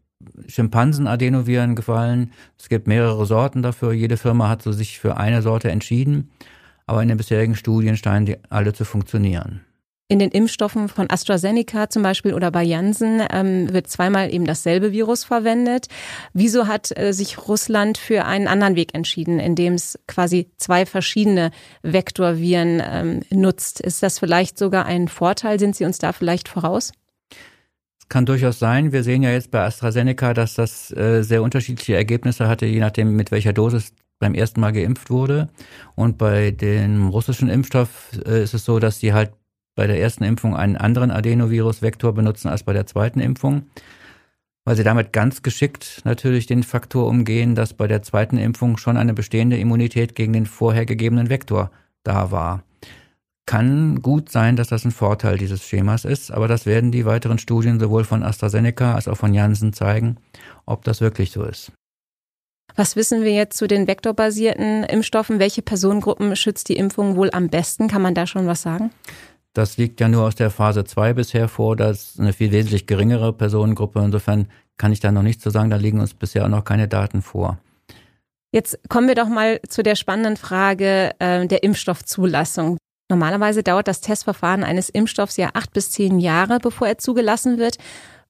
Schimpansen-Adenoviren 0.47 1.75
gefallen. 1.75 2.33
Es 2.59 2.69
gibt 2.69 2.87
mehrere 2.87 3.25
Sorten 3.26 3.62
dafür. 3.62 3.93
Jede 3.93 4.17
Firma 4.17 4.49
hat 4.49 4.62
so 4.62 4.73
sich 4.73 4.99
für 4.99 5.17
eine 5.17 5.43
Sorte 5.43 5.71
entschieden. 5.71 6.31
Aber 6.87 7.02
in 7.02 7.09
den 7.09 7.19
bisherigen 7.19 7.55
Studien 7.55 7.97
scheinen 7.97 8.26
die 8.26 8.37
alle 8.50 8.73
zu 8.73 8.85
funktionieren. 8.85 9.61
In 10.10 10.18
den 10.20 10.30
Impfstoffen 10.30 10.88
von 10.88 11.10
AstraZeneca 11.10 11.90
zum 11.90 12.02
Beispiel 12.02 12.32
oder 12.32 12.50
bei 12.50 12.62
Janssen 12.62 13.22
ähm, 13.30 13.70
wird 13.74 13.88
zweimal 13.88 14.32
eben 14.32 14.46
dasselbe 14.46 14.90
Virus 14.90 15.24
verwendet. 15.24 15.88
Wieso 16.32 16.66
hat 16.66 16.98
äh, 16.98 17.12
sich 17.12 17.46
Russland 17.46 17.98
für 17.98 18.24
einen 18.24 18.48
anderen 18.48 18.74
Weg 18.74 18.94
entschieden, 18.94 19.38
indem 19.38 19.74
es 19.74 19.98
quasi 20.06 20.50
zwei 20.56 20.86
verschiedene 20.86 21.50
Vektorviren 21.82 22.82
ähm, 22.82 23.20
nutzt? 23.28 23.80
Ist 23.80 24.02
das 24.02 24.18
vielleicht 24.18 24.56
sogar 24.56 24.86
ein 24.86 25.08
Vorteil? 25.08 25.60
Sind 25.60 25.76
Sie 25.76 25.84
uns 25.84 25.98
da 25.98 26.14
vielleicht 26.14 26.48
voraus? 26.48 26.92
Kann 28.08 28.24
durchaus 28.24 28.58
sein. 28.58 28.92
Wir 28.92 29.02
sehen 29.02 29.22
ja 29.22 29.30
jetzt 29.30 29.50
bei 29.50 29.60
AstraZeneca, 29.62 30.32
dass 30.32 30.54
das 30.54 30.90
äh, 30.90 31.22
sehr 31.22 31.42
unterschiedliche 31.42 31.96
Ergebnisse 31.96 32.48
hatte, 32.48 32.64
je 32.64 32.80
nachdem, 32.80 33.14
mit 33.14 33.30
welcher 33.30 33.52
Dosis 33.52 33.92
beim 34.18 34.32
ersten 34.32 34.60
Mal 34.60 34.72
geimpft 34.72 35.10
wurde. 35.10 35.48
Und 35.94 36.16
bei 36.16 36.50
dem 36.50 37.08
russischen 37.08 37.50
Impfstoff 37.50 38.18
äh, 38.24 38.42
ist 38.42 38.54
es 38.54 38.64
so, 38.64 38.78
dass 38.78 39.00
die 39.00 39.12
halt 39.12 39.32
bei 39.78 39.87
der 39.87 40.00
ersten 40.00 40.25
Impfung 40.25 40.56
einen 40.56 40.76
anderen 40.76 41.12
Adenovirus-Vektor 41.12 42.12
benutzen 42.12 42.49
als 42.49 42.64
bei 42.64 42.73
der 42.73 42.87
zweiten 42.87 43.20
Impfung, 43.20 43.62
weil 44.64 44.75
sie 44.75 44.82
damit 44.82 45.12
ganz 45.12 45.42
geschickt 45.42 46.02
natürlich 46.04 46.47
den 46.47 46.64
Faktor 46.64 47.06
umgehen, 47.06 47.54
dass 47.54 47.75
bei 47.75 47.87
der 47.87 48.02
zweiten 48.02 48.38
Impfung 48.38 48.76
schon 48.76 48.97
eine 48.97 49.14
bestehende 49.14 49.56
Immunität 49.56 50.16
gegen 50.16 50.32
den 50.32 50.47
vorher 50.47 50.85
gegebenen 50.85 51.30
Vektor 51.30 51.70
da 52.02 52.32
war. 52.32 52.64
Kann 53.47 54.02
gut 54.02 54.32
sein, 54.32 54.56
dass 54.56 54.66
das 54.66 54.85
ein 54.85 54.90
Vorteil 54.90 55.38
dieses 55.38 55.64
Schemas 55.64 56.04
ist, 56.04 56.32
aber 56.32 56.49
das 56.49 56.66
werden 56.66 56.90
die 56.90 57.04
weiteren 57.06 57.38
Studien 57.38 57.78
sowohl 57.78 58.02
von 58.02 58.25
AstraZeneca 58.25 58.97
als 58.97 59.06
auch 59.06 59.16
von 59.16 59.32
Janssen 59.32 59.73
zeigen, 59.73 60.16
ob 60.66 60.82
das 60.82 61.00
wirklich 61.00 61.30
so 61.30 61.44
ist. 61.44 61.70
Was 62.75 62.97
wissen 62.97 63.23
wir 63.23 63.32
jetzt 63.32 63.56
zu 63.56 63.68
den 63.68 63.87
vektorbasierten 63.87 64.82
Impfstoffen? 64.82 65.38
Welche 65.38 65.62
Personengruppen 65.62 66.35
schützt 66.35 66.68
die 66.68 66.76
Impfung 66.76 67.14
wohl 67.14 67.30
am 67.30 67.49
besten? 67.49 67.87
Kann 67.87 68.02
man 68.02 68.14
da 68.14 68.26
schon 68.26 68.49
was 68.49 68.62
sagen? 68.62 68.90
Das 69.55 69.76
liegt 69.76 70.00
ja 70.00 70.09
nur 70.09 70.25
aus 70.25 70.35
der 70.35 70.50
Phase 70.50 70.85
2 70.85 71.14
bisher 71.14 71.49
vor. 71.49 71.76
Das 71.76 72.11
ist 72.11 72.21
eine 72.21 72.33
viel 72.33 72.52
wesentlich 72.52 72.87
geringere 72.87 73.33
Personengruppe. 73.33 74.00
Insofern 74.00 74.49
kann 74.76 74.93
ich 74.93 75.00
da 75.00 75.11
noch 75.11 75.23
nichts 75.23 75.43
zu 75.43 75.50
sagen. 75.50 75.71
Da 75.71 75.76
liegen 75.76 76.00
uns 76.00 76.14
bisher 76.14 76.45
auch 76.45 76.49
noch 76.49 76.64
keine 76.64 76.88
Daten 76.88 77.23
vor. 77.23 77.59
Jetzt 78.52 78.78
kommen 78.88 79.09
wir 79.09 79.14
doch 79.14 79.28
mal 79.28 79.61
zu 79.69 79.83
der 79.83 79.95
spannenden 79.95 80.37
Frage 80.37 81.11
äh, 81.19 81.47
der 81.47 81.62
Impfstoffzulassung. 81.62 82.78
Normalerweise 83.11 83.62
dauert 83.62 83.88
das 83.88 84.00
Testverfahren 84.00 84.64
eines 84.64 84.88
Impfstoffs 84.90 85.37
ja 85.37 85.50
acht 85.55 85.73
bis 85.73 85.90
zehn 85.90 86.19
Jahre, 86.19 86.59
bevor 86.59 86.87
er 86.87 86.99
zugelassen 86.99 87.59
wird. 87.59 87.78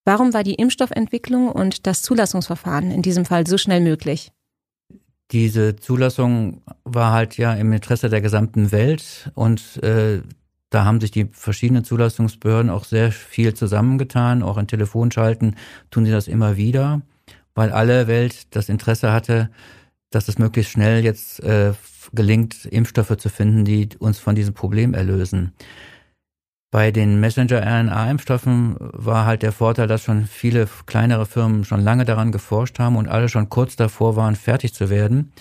Warum 0.05 0.33
war 0.33 0.45
die 0.45 0.55
Impfstoffentwicklung 0.55 1.51
und 1.51 1.87
das 1.87 2.03
Zulassungsverfahren 2.03 2.91
in 2.91 3.03
diesem 3.03 3.25
Fall 3.25 3.47
so 3.47 3.59
schnell 3.59 3.81
möglich? 3.81 4.33
Diese 5.31 5.77
Zulassung 5.77 6.63
war 6.85 7.13
halt 7.13 7.37
ja 7.37 7.53
im 7.55 7.73
Interesse 7.73 8.09
der 8.09 8.23
gesamten 8.23 8.73
Welt 8.73 9.31
und 9.35 9.83
äh, 9.83 10.23
da 10.71 10.85
haben 10.85 11.01
sich 11.01 11.11
die 11.11 11.29
verschiedenen 11.33 11.85
Zulassungsbehörden 11.85 12.71
auch 12.71 12.85
sehr 12.85 13.11
viel 13.11 13.55
zusammengetan. 13.55 14.43
Auch 14.43 14.59
in 14.59 14.67
Telefonschalten 14.67 15.57
tun 15.91 16.05
sie 16.05 16.11
das 16.11 16.29
immer 16.29 16.57
wieder, 16.57 17.03
weil 17.55 17.73
alle 17.73 18.07
Welt 18.07 18.55
das 18.55 18.69
Interesse 18.69 19.13
hatte, 19.13 19.51
dass 20.11 20.29
es 20.29 20.39
möglichst 20.39 20.73
schnell 20.73 21.05
jetzt 21.05 21.41
äh, 21.41 21.73
gelingt, 22.13 22.67
Impfstoffe 22.67 23.17
zu 23.17 23.29
finden, 23.29 23.65
die 23.65 23.89
uns 23.99 24.19
von 24.19 24.35
diesem 24.35 24.55
Problem 24.55 24.95
erlösen. 24.95 25.53
Bei 26.71 26.91
den 26.91 27.19
Messenger-RNA-Impfstoffen 27.21 28.77
war 28.79 29.25
halt 29.25 29.43
der 29.43 29.53
Vorteil, 29.53 29.87
dass 29.87 30.03
schon 30.03 30.27
viele 30.27 30.69
kleinere 30.85 31.25
Firmen 31.25 31.65
schon 31.65 31.81
lange 31.81 32.05
daran 32.05 32.31
geforscht 32.31 32.79
haben 32.79 32.97
und 32.97 33.09
alle 33.09 33.31
schon 33.31 33.49
kurz 33.49 33.77
davor 33.77 34.17
waren, 34.17 34.37
fertig 34.37 34.75
zu 34.75 34.91
werden, 34.91 35.33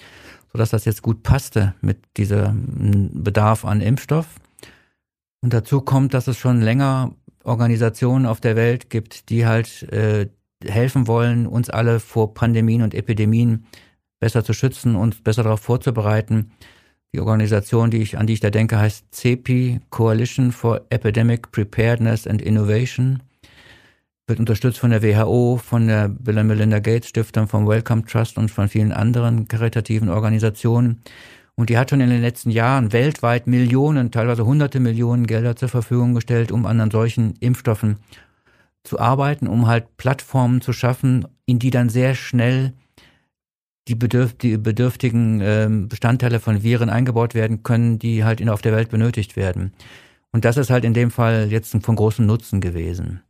sodass 0.53 0.69
das 0.69 0.85
jetzt 0.85 1.01
gut 1.01 1.23
passte 1.23 1.73
mit 1.81 1.99
diesem 2.15 3.23
Bedarf 3.23 3.65
an 3.65 3.81
Impfstoff. 3.81 4.27
Und 5.41 5.53
dazu 5.53 5.81
kommt, 5.81 6.13
dass 6.13 6.27
es 6.27 6.37
schon 6.37 6.61
länger 6.61 7.13
Organisationen 7.43 8.25
auf 8.25 8.41
der 8.41 8.55
Welt 8.55 8.89
gibt, 8.89 9.29
die 9.29 9.45
halt 9.45 9.83
äh, 9.91 10.27
helfen 10.63 11.07
wollen, 11.07 11.47
uns 11.47 11.69
alle 11.69 11.99
vor 11.99 12.33
Pandemien 12.33 12.81
und 12.81 12.93
Epidemien 12.93 13.65
besser 14.19 14.43
zu 14.43 14.53
schützen 14.53 14.95
und 14.95 15.23
besser 15.23 15.43
darauf 15.43 15.61
vorzubereiten. 15.61 16.51
Die 17.13 17.19
Organisation, 17.19 17.89
die 17.89 18.01
ich, 18.01 18.17
an 18.17 18.27
die 18.27 18.33
ich 18.33 18.39
da 18.39 18.49
denke, 18.49 18.79
heißt 18.79 19.05
CEPI, 19.11 19.79
Coalition 19.89 20.51
for 20.51 20.81
Epidemic 20.89 21.51
Preparedness 21.51 22.27
and 22.27 22.41
Innovation. 22.41 23.23
wird 24.27 24.39
unterstützt 24.39 24.79
von 24.79 24.89
der 24.89 25.01
WHO, 25.01 25.57
von 25.57 25.87
der 25.87 26.09
Bill 26.09 26.37
and 26.37 26.49
Melinda 26.49 26.79
Gates 26.79 27.09
Stiftung, 27.09 27.47
vom 27.47 27.65
Wellcome 27.65 28.03
Trust 28.03 28.37
und 28.37 28.51
von 28.51 28.67
vielen 28.67 28.91
anderen 28.91 29.47
karitativen 29.47 30.09
Organisationen. 30.09 31.01
Und 31.59 31.69
die 31.71 31.77
hat 31.77 31.89
schon 31.89 32.01
in 32.01 32.11
den 32.11 32.21
letzten 32.21 32.51
Jahren 32.51 32.93
weltweit 32.93 33.47
Millionen, 33.47 34.11
teilweise 34.11 34.45
hunderte 34.45 34.79
Millionen 34.79 35.25
Gelder 35.25 35.55
zur 35.55 35.69
Verfügung 35.69 36.13
gestellt, 36.13 36.51
um 36.51 36.67
an 36.67 36.91
solchen 36.91 37.33
Impfstoffen 37.39 37.97
zu 38.83 38.99
arbeiten, 38.99 39.47
um 39.47 39.65
halt 39.65 39.97
Plattformen 39.97 40.61
zu 40.61 40.71
schaffen, 40.71 41.27
in 41.45 41.57
die 41.57 41.71
dann 41.71 41.89
sehr 41.89 42.13
schnell 42.13 42.73
die, 43.87 43.95
bedürf 43.95 44.33
die 44.33 44.57
bedürftigen 44.57 45.41
äh, 45.41 45.67
Bestandteile 45.69 46.39
von 46.39 46.61
Viren 46.61 46.89
eingebaut 46.89 47.33
werden 47.33 47.63
können, 47.63 47.97
die 47.97 48.23
halt 48.23 48.39
in, 48.39 48.49
auf 48.49 48.61
der 48.61 48.73
Welt 48.73 48.89
benötigt 48.89 49.35
werden. 49.35 49.73
Und 50.31 50.45
das 50.45 50.57
ist 50.57 50.69
halt 50.69 50.85
in 50.85 50.93
dem 50.93 51.09
Fall 51.09 51.47
jetzt 51.49 51.75
von 51.83 51.95
großem 51.95 52.25
Nutzen 52.25 52.61
gewesen. 52.61 53.21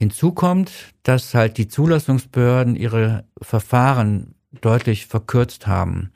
Hinzu 0.00 0.32
kommt, 0.32 0.94
dass 1.02 1.34
halt 1.34 1.58
die 1.58 1.68
Zulassungsbehörden 1.68 2.76
ihre 2.76 3.24
Verfahren 3.42 4.34
deutlich 4.60 5.06
verkürzt 5.06 5.66
haben. 5.66 6.12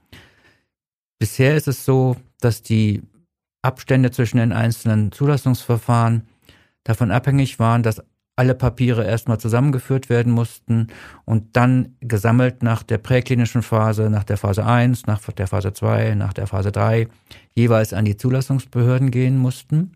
Bisher 1.23 1.55
ist 1.55 1.69
es 1.69 1.85
so, 1.85 2.17
dass 2.41 2.63
die 2.63 3.01
Abstände 3.63 4.11
zwischen 4.11 4.39
den 4.39 4.51
einzelnen 4.51 5.13
Zulassungsverfahren 5.13 6.27
davon 6.83 7.13
abhängig 7.13 7.61
waren, 7.61 7.85
dass 7.85 8.03
alle 8.35 8.57
Papiere 8.57 9.05
erstmal 9.05 9.39
zusammengeführt 9.39 10.09
werden 10.09 10.33
mussten 10.33 10.89
und 11.25 11.57
dann 11.57 11.95
gesammelt 12.01 12.65
nach 12.65 12.83
der 12.83 12.99
präklinischen 12.99 13.63
Phase, 13.63 14.11
nach 14.11 14.25
der 14.25 14.37
Phase 14.37 14.67
1, 14.67 15.07
nach 15.07 15.21
der 15.21 15.47
Phase 15.47 15.73
2, 15.73 16.17
nach 16.17 16.33
der 16.33 16.49
Phase 16.49 16.73
3 16.73 17.07
jeweils 17.55 17.93
an 17.93 18.05
die 18.05 18.17
Zulassungsbehörden 18.17 19.13
gehen 19.13 19.39
mussten. 19.39 19.93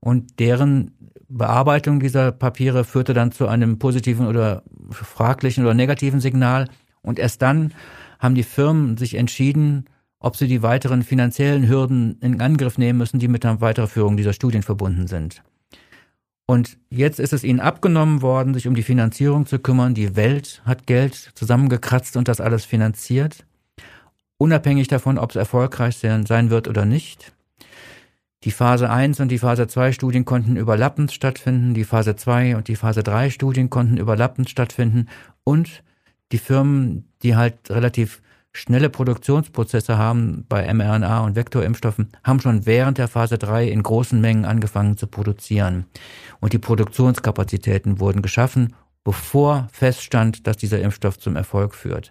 Und 0.00 0.38
deren 0.38 0.90
Bearbeitung 1.30 1.98
dieser 1.98 2.30
Papiere 2.30 2.84
führte 2.84 3.14
dann 3.14 3.32
zu 3.32 3.48
einem 3.48 3.78
positiven 3.78 4.26
oder 4.26 4.64
fraglichen 4.90 5.64
oder 5.64 5.72
negativen 5.72 6.20
Signal. 6.20 6.68
Und 7.00 7.18
erst 7.18 7.40
dann 7.40 7.72
haben 8.18 8.34
die 8.34 8.42
Firmen 8.42 8.98
sich 8.98 9.14
entschieden, 9.14 9.86
ob 10.20 10.36
sie 10.36 10.48
die 10.48 10.62
weiteren 10.62 11.02
finanziellen 11.02 11.68
Hürden 11.68 12.18
in 12.20 12.40
Angriff 12.40 12.78
nehmen 12.78 12.98
müssen, 12.98 13.18
die 13.18 13.28
mit 13.28 13.44
der 13.44 13.60
Weiterführung 13.60 14.16
dieser 14.16 14.32
Studien 14.32 14.62
verbunden 14.62 15.06
sind. 15.06 15.42
Und 16.46 16.78
jetzt 16.88 17.20
ist 17.20 17.34
es 17.34 17.44
ihnen 17.44 17.60
abgenommen 17.60 18.22
worden, 18.22 18.54
sich 18.54 18.66
um 18.66 18.74
die 18.74 18.82
Finanzierung 18.82 19.44
zu 19.44 19.58
kümmern. 19.58 19.94
Die 19.94 20.16
Welt 20.16 20.62
hat 20.64 20.86
Geld 20.86 21.14
zusammengekratzt 21.34 22.16
und 22.16 22.26
das 22.26 22.40
alles 22.40 22.64
finanziert, 22.64 23.44
unabhängig 24.38 24.88
davon, 24.88 25.18
ob 25.18 25.30
es 25.30 25.36
erfolgreich 25.36 25.98
sein 25.98 26.50
wird 26.50 26.66
oder 26.66 26.86
nicht. 26.86 27.32
Die 28.44 28.50
Phase 28.52 28.88
1 28.88 29.20
und 29.20 29.28
die 29.28 29.38
Phase 29.38 29.66
2 29.66 29.92
Studien 29.92 30.24
konnten 30.24 30.56
überlappend 30.56 31.12
stattfinden, 31.12 31.74
die 31.74 31.84
Phase 31.84 32.16
2 32.16 32.56
und 32.56 32.68
die 32.68 32.76
Phase 32.76 33.02
3 33.02 33.30
Studien 33.30 33.68
konnten 33.68 33.96
überlappend 33.96 34.48
stattfinden 34.48 35.08
und 35.44 35.82
die 36.30 36.38
Firmen, 36.38 37.08
die 37.22 37.34
halt 37.34 37.68
relativ 37.68 38.22
schnelle 38.58 38.90
Produktionsprozesse 38.90 39.98
haben 39.98 40.44
bei 40.48 40.72
mRNA 40.72 41.20
und 41.20 41.36
Vektorimpfstoffen, 41.36 42.08
haben 42.24 42.40
schon 42.40 42.66
während 42.66 42.98
der 42.98 43.06
Phase 43.06 43.38
3 43.38 43.68
in 43.68 43.82
großen 43.82 44.20
Mengen 44.20 44.44
angefangen 44.44 44.96
zu 44.96 45.06
produzieren. 45.06 45.86
Und 46.40 46.52
die 46.52 46.58
Produktionskapazitäten 46.58 48.00
wurden 48.00 48.20
geschaffen, 48.20 48.74
bevor 49.04 49.68
feststand, 49.72 50.46
dass 50.46 50.56
dieser 50.56 50.80
Impfstoff 50.80 51.18
zum 51.18 51.36
Erfolg 51.36 51.74
führt. 51.74 52.10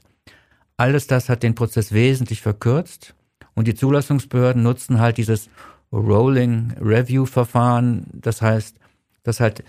Alles 0.78 1.08
das 1.08 1.28
hat 1.28 1.44
den 1.44 1.54
Prozess 1.54 1.92
wesentlich 1.92 2.42
verkürzt 2.42 3.14
und 3.54 3.68
die 3.68 3.76
Zulassungsbehörden 3.76 4.64
nutzen 4.64 5.00
halt 5.00 5.18
dieses 5.18 5.50
Rolling 5.92 6.74
Review 6.80 7.26
Verfahren. 7.26 8.06
Das 8.14 8.42
heißt, 8.42 8.78
dass 9.24 9.42
halt 9.42 9.64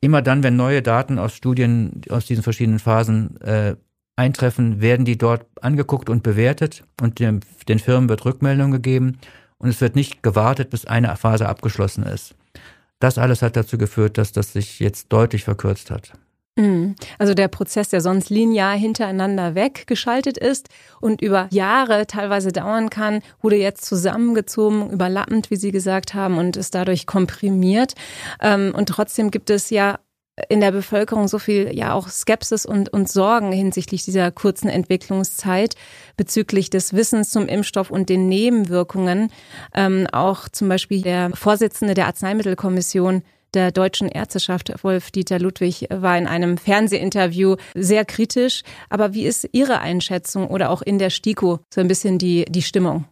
immer 0.00 0.22
dann, 0.22 0.42
wenn 0.42 0.56
neue 0.56 0.80
Daten 0.80 1.18
aus 1.18 1.34
Studien 1.34 2.00
aus 2.08 2.24
diesen 2.24 2.42
verschiedenen 2.42 2.78
Phasen 2.78 3.38
äh, 3.42 3.76
eintreffen, 4.16 4.80
werden 4.80 5.04
die 5.04 5.18
dort 5.18 5.46
angeguckt 5.60 6.10
und 6.10 6.22
bewertet 6.22 6.84
und 7.00 7.18
dem, 7.18 7.40
den 7.68 7.78
Firmen 7.78 8.08
wird 8.08 8.24
Rückmeldung 8.24 8.70
gegeben 8.70 9.18
und 9.58 9.68
es 9.68 9.80
wird 9.80 9.96
nicht 9.96 10.22
gewartet, 10.22 10.70
bis 10.70 10.84
eine 10.84 11.14
Phase 11.16 11.48
abgeschlossen 11.48 12.04
ist. 12.04 12.34
Das 12.98 13.18
alles 13.18 13.42
hat 13.42 13.56
dazu 13.56 13.78
geführt, 13.78 14.18
dass 14.18 14.32
das 14.32 14.52
sich 14.52 14.78
jetzt 14.78 15.12
deutlich 15.12 15.44
verkürzt 15.44 15.90
hat. 15.90 16.12
Mhm. 16.56 16.96
Also 17.18 17.32
der 17.32 17.48
Prozess, 17.48 17.88
der 17.88 18.02
sonst 18.02 18.28
linear 18.28 18.76
hintereinander 18.76 19.54
weggeschaltet 19.54 20.36
ist 20.36 20.68
und 21.00 21.22
über 21.22 21.48
Jahre 21.50 22.06
teilweise 22.06 22.52
dauern 22.52 22.90
kann, 22.90 23.22
wurde 23.40 23.56
jetzt 23.56 23.86
zusammengezogen, 23.86 24.90
überlappend, 24.90 25.50
wie 25.50 25.56
Sie 25.56 25.72
gesagt 25.72 26.12
haben, 26.12 26.36
und 26.36 26.56
ist 26.58 26.74
dadurch 26.74 27.06
komprimiert. 27.06 27.94
Ähm, 28.40 28.74
und 28.76 28.90
trotzdem 28.90 29.30
gibt 29.30 29.48
es 29.48 29.70
ja 29.70 29.98
in 30.48 30.60
der 30.60 30.72
Bevölkerung 30.72 31.28
so 31.28 31.38
viel 31.38 31.76
ja 31.76 31.92
auch 31.92 32.08
Skepsis 32.08 32.64
und, 32.64 32.90
und 32.90 33.08
Sorgen 33.08 33.52
hinsichtlich 33.52 34.04
dieser 34.04 34.30
kurzen 34.30 34.68
Entwicklungszeit 34.68 35.74
bezüglich 36.16 36.70
des 36.70 36.94
Wissens 36.94 37.30
zum 37.30 37.48
Impfstoff 37.48 37.90
und 37.90 38.08
den 38.08 38.28
Nebenwirkungen. 38.28 39.30
Ähm, 39.74 40.06
auch 40.10 40.48
zum 40.48 40.68
Beispiel 40.68 41.02
der 41.02 41.30
Vorsitzende 41.34 41.94
der 41.94 42.06
Arzneimittelkommission 42.06 43.22
der 43.52 43.70
deutschen 43.70 44.08
Ärzteschaft, 44.08 44.72
Wolf-Dieter 44.82 45.38
Ludwig, 45.38 45.86
war 45.90 46.16
in 46.16 46.26
einem 46.26 46.56
Fernsehinterview 46.56 47.56
sehr 47.74 48.06
kritisch. 48.06 48.62
Aber 48.88 49.12
wie 49.12 49.26
ist 49.26 49.46
Ihre 49.52 49.80
Einschätzung 49.80 50.48
oder 50.48 50.70
auch 50.70 50.80
in 50.80 50.98
der 50.98 51.10
STIKO 51.10 51.60
so 51.68 51.80
ein 51.82 51.88
bisschen 51.88 52.16
die, 52.16 52.46
die 52.46 52.62
Stimmung? 52.62 53.04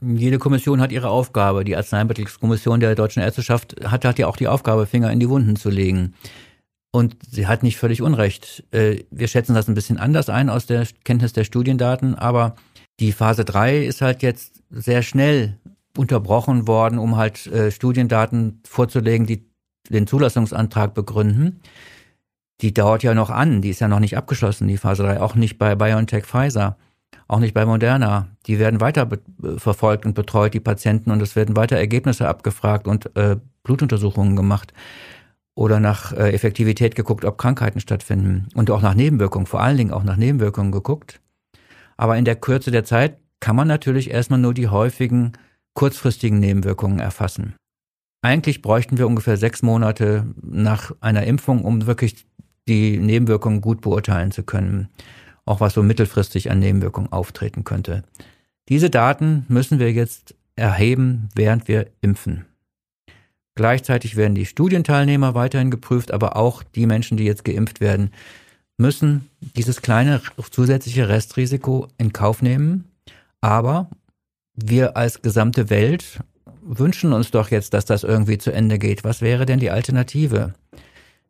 Jede 0.00 0.38
Kommission 0.38 0.80
hat 0.80 0.92
ihre 0.92 1.10
Aufgabe. 1.10 1.64
Die 1.64 1.76
Arzneimittelkommission 1.76 2.78
der 2.78 2.94
deutschen 2.94 3.22
Ärzteschaft 3.22 3.76
hat, 3.84 4.04
hat 4.04 4.18
ja 4.18 4.28
auch 4.28 4.36
die 4.36 4.46
Aufgabe, 4.46 4.86
Finger 4.86 5.10
in 5.10 5.18
die 5.18 5.28
Wunden 5.28 5.56
zu 5.56 5.70
legen. 5.70 6.14
Und 6.92 7.16
sie 7.28 7.46
hat 7.46 7.62
nicht 7.62 7.76
völlig 7.76 8.00
Unrecht. 8.00 8.64
Äh, 8.70 9.04
wir 9.10 9.28
schätzen 9.28 9.54
das 9.54 9.68
ein 9.68 9.74
bisschen 9.74 9.98
anders 9.98 10.30
ein 10.30 10.48
aus 10.48 10.66
der 10.66 10.86
Kenntnis 11.04 11.32
der 11.32 11.44
Studiendaten, 11.44 12.14
aber 12.14 12.56
die 13.00 13.12
Phase 13.12 13.44
3 13.44 13.84
ist 13.84 14.00
halt 14.00 14.22
jetzt 14.22 14.62
sehr 14.70 15.02
schnell 15.02 15.58
unterbrochen 15.96 16.66
worden, 16.66 16.98
um 16.98 17.16
halt 17.16 17.46
äh, 17.48 17.70
Studiendaten 17.70 18.60
vorzulegen, 18.66 19.26
die 19.26 19.44
den 19.90 20.06
Zulassungsantrag 20.06 20.94
begründen. 20.94 21.60
Die 22.60 22.72
dauert 22.72 23.02
ja 23.02 23.14
noch 23.14 23.30
an, 23.30 23.62
die 23.62 23.70
ist 23.70 23.80
ja 23.80 23.88
noch 23.88 24.00
nicht 24.00 24.16
abgeschlossen, 24.16 24.68
die 24.68 24.78
Phase 24.78 25.02
3, 25.02 25.20
auch 25.20 25.34
nicht 25.34 25.58
bei 25.58 25.74
BioNTech 25.74 26.24
Pfizer, 26.24 26.76
auch 27.28 27.38
nicht 27.38 27.54
bei 27.54 27.66
Moderna. 27.66 28.28
Die 28.46 28.58
werden 28.58 28.80
weiter 28.80 29.08
verfolgt 29.56 30.06
und 30.06 30.14
betreut, 30.14 30.54
die 30.54 30.60
Patienten, 30.60 31.10
und 31.10 31.20
es 31.22 31.36
werden 31.36 31.56
weiter 31.56 31.76
Ergebnisse 31.76 32.28
abgefragt 32.28 32.86
und 32.86 33.14
äh, 33.16 33.36
Blutuntersuchungen 33.62 34.34
gemacht 34.34 34.72
oder 35.54 35.80
nach 35.80 36.12
äh, 36.12 36.32
Effektivität 36.32 36.94
geguckt, 36.94 37.24
ob 37.24 37.36
Krankheiten 37.36 37.80
stattfinden 37.80 38.48
und 38.54 38.70
auch 38.70 38.80
nach 38.80 38.94
Nebenwirkungen, 38.94 39.46
vor 39.46 39.60
allen 39.60 39.76
Dingen 39.76 39.92
auch 39.92 40.04
nach 40.04 40.16
Nebenwirkungen 40.16 40.72
geguckt. 40.72 41.20
Aber 41.96 42.16
in 42.16 42.24
der 42.24 42.36
Kürze 42.36 42.70
der 42.70 42.84
Zeit 42.84 43.18
kann 43.40 43.56
man 43.56 43.68
natürlich 43.68 44.10
erstmal 44.10 44.38
nur 44.38 44.54
die 44.54 44.68
häufigen 44.68 45.32
kurzfristigen 45.74 46.40
Nebenwirkungen 46.40 46.98
erfassen. 46.98 47.54
Eigentlich 48.22 48.62
bräuchten 48.62 48.98
wir 48.98 49.06
ungefähr 49.06 49.36
sechs 49.36 49.62
Monate 49.62 50.26
nach 50.42 50.92
einer 51.00 51.24
Impfung, 51.24 51.64
um 51.64 51.86
wirklich 51.86 52.26
die 52.66 52.98
Nebenwirkungen 52.98 53.60
gut 53.60 53.80
beurteilen 53.80 54.32
zu 54.32 54.42
können. 54.42 54.88
Auch 55.48 55.60
was 55.60 55.72
so 55.72 55.82
mittelfristig 55.82 56.50
an 56.50 56.58
Nebenwirkungen 56.58 57.10
auftreten 57.10 57.64
könnte. 57.64 58.02
Diese 58.68 58.90
Daten 58.90 59.46
müssen 59.48 59.78
wir 59.78 59.90
jetzt 59.90 60.34
erheben, 60.56 61.30
während 61.34 61.68
wir 61.68 61.86
impfen. 62.02 62.44
Gleichzeitig 63.54 64.16
werden 64.16 64.34
die 64.34 64.44
Studienteilnehmer 64.44 65.34
weiterhin 65.34 65.70
geprüft, 65.70 66.12
aber 66.12 66.36
auch 66.36 66.62
die 66.62 66.84
Menschen, 66.84 67.16
die 67.16 67.24
jetzt 67.24 67.46
geimpft 67.46 67.80
werden, 67.80 68.10
müssen 68.76 69.30
dieses 69.56 69.80
kleine 69.80 70.20
zusätzliche 70.50 71.08
Restrisiko 71.08 71.88
in 71.96 72.12
Kauf 72.12 72.42
nehmen. 72.42 72.84
Aber 73.40 73.88
wir 74.54 74.98
als 74.98 75.22
gesamte 75.22 75.70
Welt 75.70 76.20
wünschen 76.60 77.14
uns 77.14 77.30
doch 77.30 77.50
jetzt, 77.50 77.72
dass 77.72 77.86
das 77.86 78.04
irgendwie 78.04 78.36
zu 78.36 78.52
Ende 78.52 78.78
geht. 78.78 79.02
Was 79.02 79.22
wäre 79.22 79.46
denn 79.46 79.60
die 79.60 79.70
Alternative? 79.70 80.52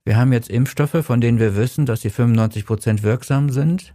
Wir 0.05 0.17
haben 0.17 0.33
jetzt 0.33 0.51
Impfstoffe, 0.51 1.07
von 1.07 1.21
denen 1.21 1.39
wir 1.39 1.55
wissen, 1.55 1.87
dass 1.87 2.01
sie 2.01 2.11
95 2.11 2.67
Prozent 2.67 3.05
wirksam 3.05 3.51
sind. 3.51 3.95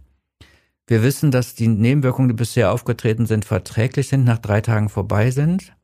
Wir 0.86 1.02
wissen, 1.02 1.30
dass 1.30 1.54
die 1.54 1.68
Nebenwirkungen, 1.68 2.28
die 2.28 2.34
bisher 2.34 2.70
aufgetreten 2.70 3.24
sind, 3.26 3.44
verträglich 3.46 4.08
sind, 4.08 4.24
nach 4.24 4.38
drei 4.38 4.60
Tagen 4.60 4.90
vorbei 4.90 5.30
sind. 5.30 5.74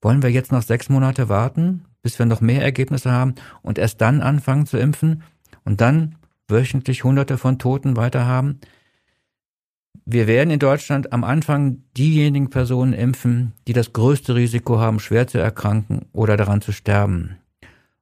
Wollen 0.00 0.22
wir 0.22 0.30
jetzt 0.30 0.50
noch 0.50 0.62
sechs 0.62 0.88
Monate 0.88 1.28
warten, 1.28 1.84
bis 2.02 2.18
wir 2.18 2.24
noch 2.24 2.40
mehr 2.40 2.62
Ergebnisse 2.62 3.10
haben 3.10 3.34
und 3.60 3.76
erst 3.76 4.00
dann 4.00 4.22
anfangen 4.22 4.64
zu 4.64 4.78
impfen 4.78 5.22
und 5.64 5.82
dann 5.82 6.16
wöchentlich 6.48 7.04
Hunderte 7.04 7.36
von 7.36 7.58
Toten 7.58 7.96
weiter 7.96 8.24
haben? 8.24 8.60
Wir 10.06 10.26
werden 10.26 10.50
in 10.50 10.58
Deutschland 10.58 11.12
am 11.12 11.22
Anfang 11.22 11.82
diejenigen 11.96 12.48
Personen 12.48 12.94
impfen, 12.94 13.52
die 13.68 13.74
das 13.74 13.92
größte 13.92 14.34
Risiko 14.34 14.78
haben, 14.78 15.00
schwer 15.00 15.26
zu 15.26 15.36
erkranken 15.36 16.06
oder 16.12 16.38
daran 16.38 16.62
zu 16.62 16.72
sterben. 16.72 17.36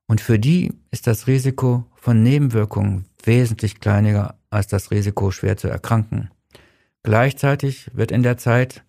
Und 0.06 0.20
für 0.20 0.38
die 0.38 0.72
ist 0.92 1.08
das 1.08 1.26
Risiko 1.26 1.84
von 1.96 2.22
Nebenwirkungen 2.22 3.07
wesentlich 3.24 3.80
kleiner 3.80 4.36
als 4.50 4.66
das 4.66 4.90
Risiko, 4.90 5.30
schwer 5.30 5.56
zu 5.56 5.68
erkranken. 5.68 6.30
Gleichzeitig 7.02 7.90
wird 7.94 8.10
in 8.10 8.22
der 8.22 8.38
Zeit 8.38 8.84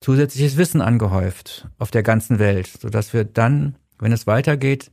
zusätzliches 0.00 0.56
Wissen 0.56 0.80
angehäuft 0.80 1.68
auf 1.78 1.90
der 1.90 2.02
ganzen 2.02 2.38
Welt, 2.38 2.68
sodass 2.80 3.12
wir 3.12 3.24
dann, 3.24 3.76
wenn 3.98 4.12
es 4.12 4.26
weitergeht, 4.26 4.90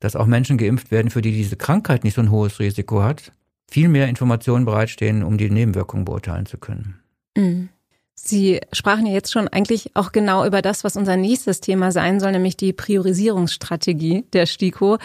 dass 0.00 0.16
auch 0.16 0.26
Menschen 0.26 0.58
geimpft 0.58 0.90
werden, 0.90 1.10
für 1.10 1.22
die 1.22 1.32
diese 1.32 1.56
Krankheit 1.56 2.04
nicht 2.04 2.14
so 2.14 2.22
ein 2.22 2.30
hohes 2.30 2.58
Risiko 2.58 3.02
hat, 3.02 3.32
viel 3.70 3.88
mehr 3.88 4.08
Informationen 4.08 4.64
bereitstehen, 4.64 5.22
um 5.22 5.38
die 5.38 5.50
Nebenwirkungen 5.50 6.04
beurteilen 6.04 6.46
zu 6.46 6.58
können. 6.58 7.00
Mhm. 7.36 7.68
Sie 8.14 8.60
sprachen 8.72 9.06
ja 9.06 9.12
jetzt 9.12 9.32
schon 9.32 9.48
eigentlich 9.48 9.96
auch 9.96 10.12
genau 10.12 10.44
über 10.44 10.62
das, 10.62 10.84
was 10.84 10.96
unser 10.96 11.16
nächstes 11.16 11.60
Thema 11.60 11.90
sein 11.90 12.20
soll, 12.20 12.32
nämlich 12.32 12.56
die 12.56 12.72
Priorisierungsstrategie 12.72 14.26
der 14.32 14.46
STIKO. 14.46 14.98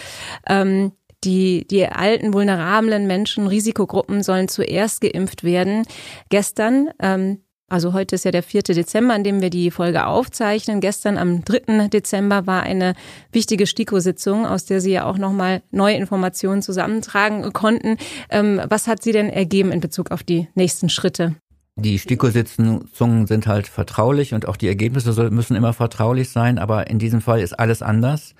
Ähm, 0.47 0.91
die, 1.23 1.65
die 1.67 1.87
alten, 1.87 2.33
vulnerablen 2.33 3.07
Menschen, 3.07 3.47
Risikogruppen 3.47 4.23
sollen 4.23 4.47
zuerst 4.47 5.01
geimpft 5.01 5.43
werden. 5.43 5.83
Gestern, 6.29 6.89
ähm, 6.99 7.39
also 7.69 7.91
heute 7.91 8.15
ist 8.15 8.23
ja 8.23 8.31
der 8.31 8.43
4. 8.43 8.61
Dezember, 8.61 9.13
an 9.13 9.25
dem 9.25 9.41
wir 9.41 9.49
die 9.49 9.71
Folge 9.71 10.05
aufzeichnen. 10.05 10.79
Gestern 10.79 11.17
am 11.17 11.43
3. 11.43 11.89
Dezember 11.89 12.47
war 12.47 12.63
eine 12.63 12.93
wichtige 13.33 13.67
STIKO-Sitzung, 13.67 14.45
aus 14.45 14.65
der 14.65 14.79
Sie 14.79 14.91
ja 14.91 15.05
auch 15.05 15.17
nochmal 15.17 15.63
neue 15.71 15.97
Informationen 15.97 16.61
zusammentragen 16.61 17.51
konnten. 17.51 17.97
Ähm, 18.29 18.61
was 18.69 18.87
hat 18.87 19.03
sie 19.03 19.11
denn 19.11 19.29
ergeben 19.29 19.71
in 19.71 19.81
Bezug 19.81 20.11
auf 20.11 20.23
die 20.23 20.47
nächsten 20.55 20.87
Schritte? 20.87 21.35
Die 21.75 21.99
STIKO-Sitzungen 21.99 23.27
sind 23.27 23.47
halt 23.47 23.67
vertraulich 23.67 24.33
und 24.33 24.47
auch 24.47 24.55
die 24.55 24.67
Ergebnisse 24.67 25.29
müssen 25.29 25.55
immer 25.55 25.73
vertraulich 25.73 26.29
sein, 26.29 26.57
aber 26.57 26.89
in 26.89 26.99
diesem 26.99 27.21
Fall 27.21 27.41
ist 27.41 27.53
alles 27.53 27.81
anders. 27.81 28.33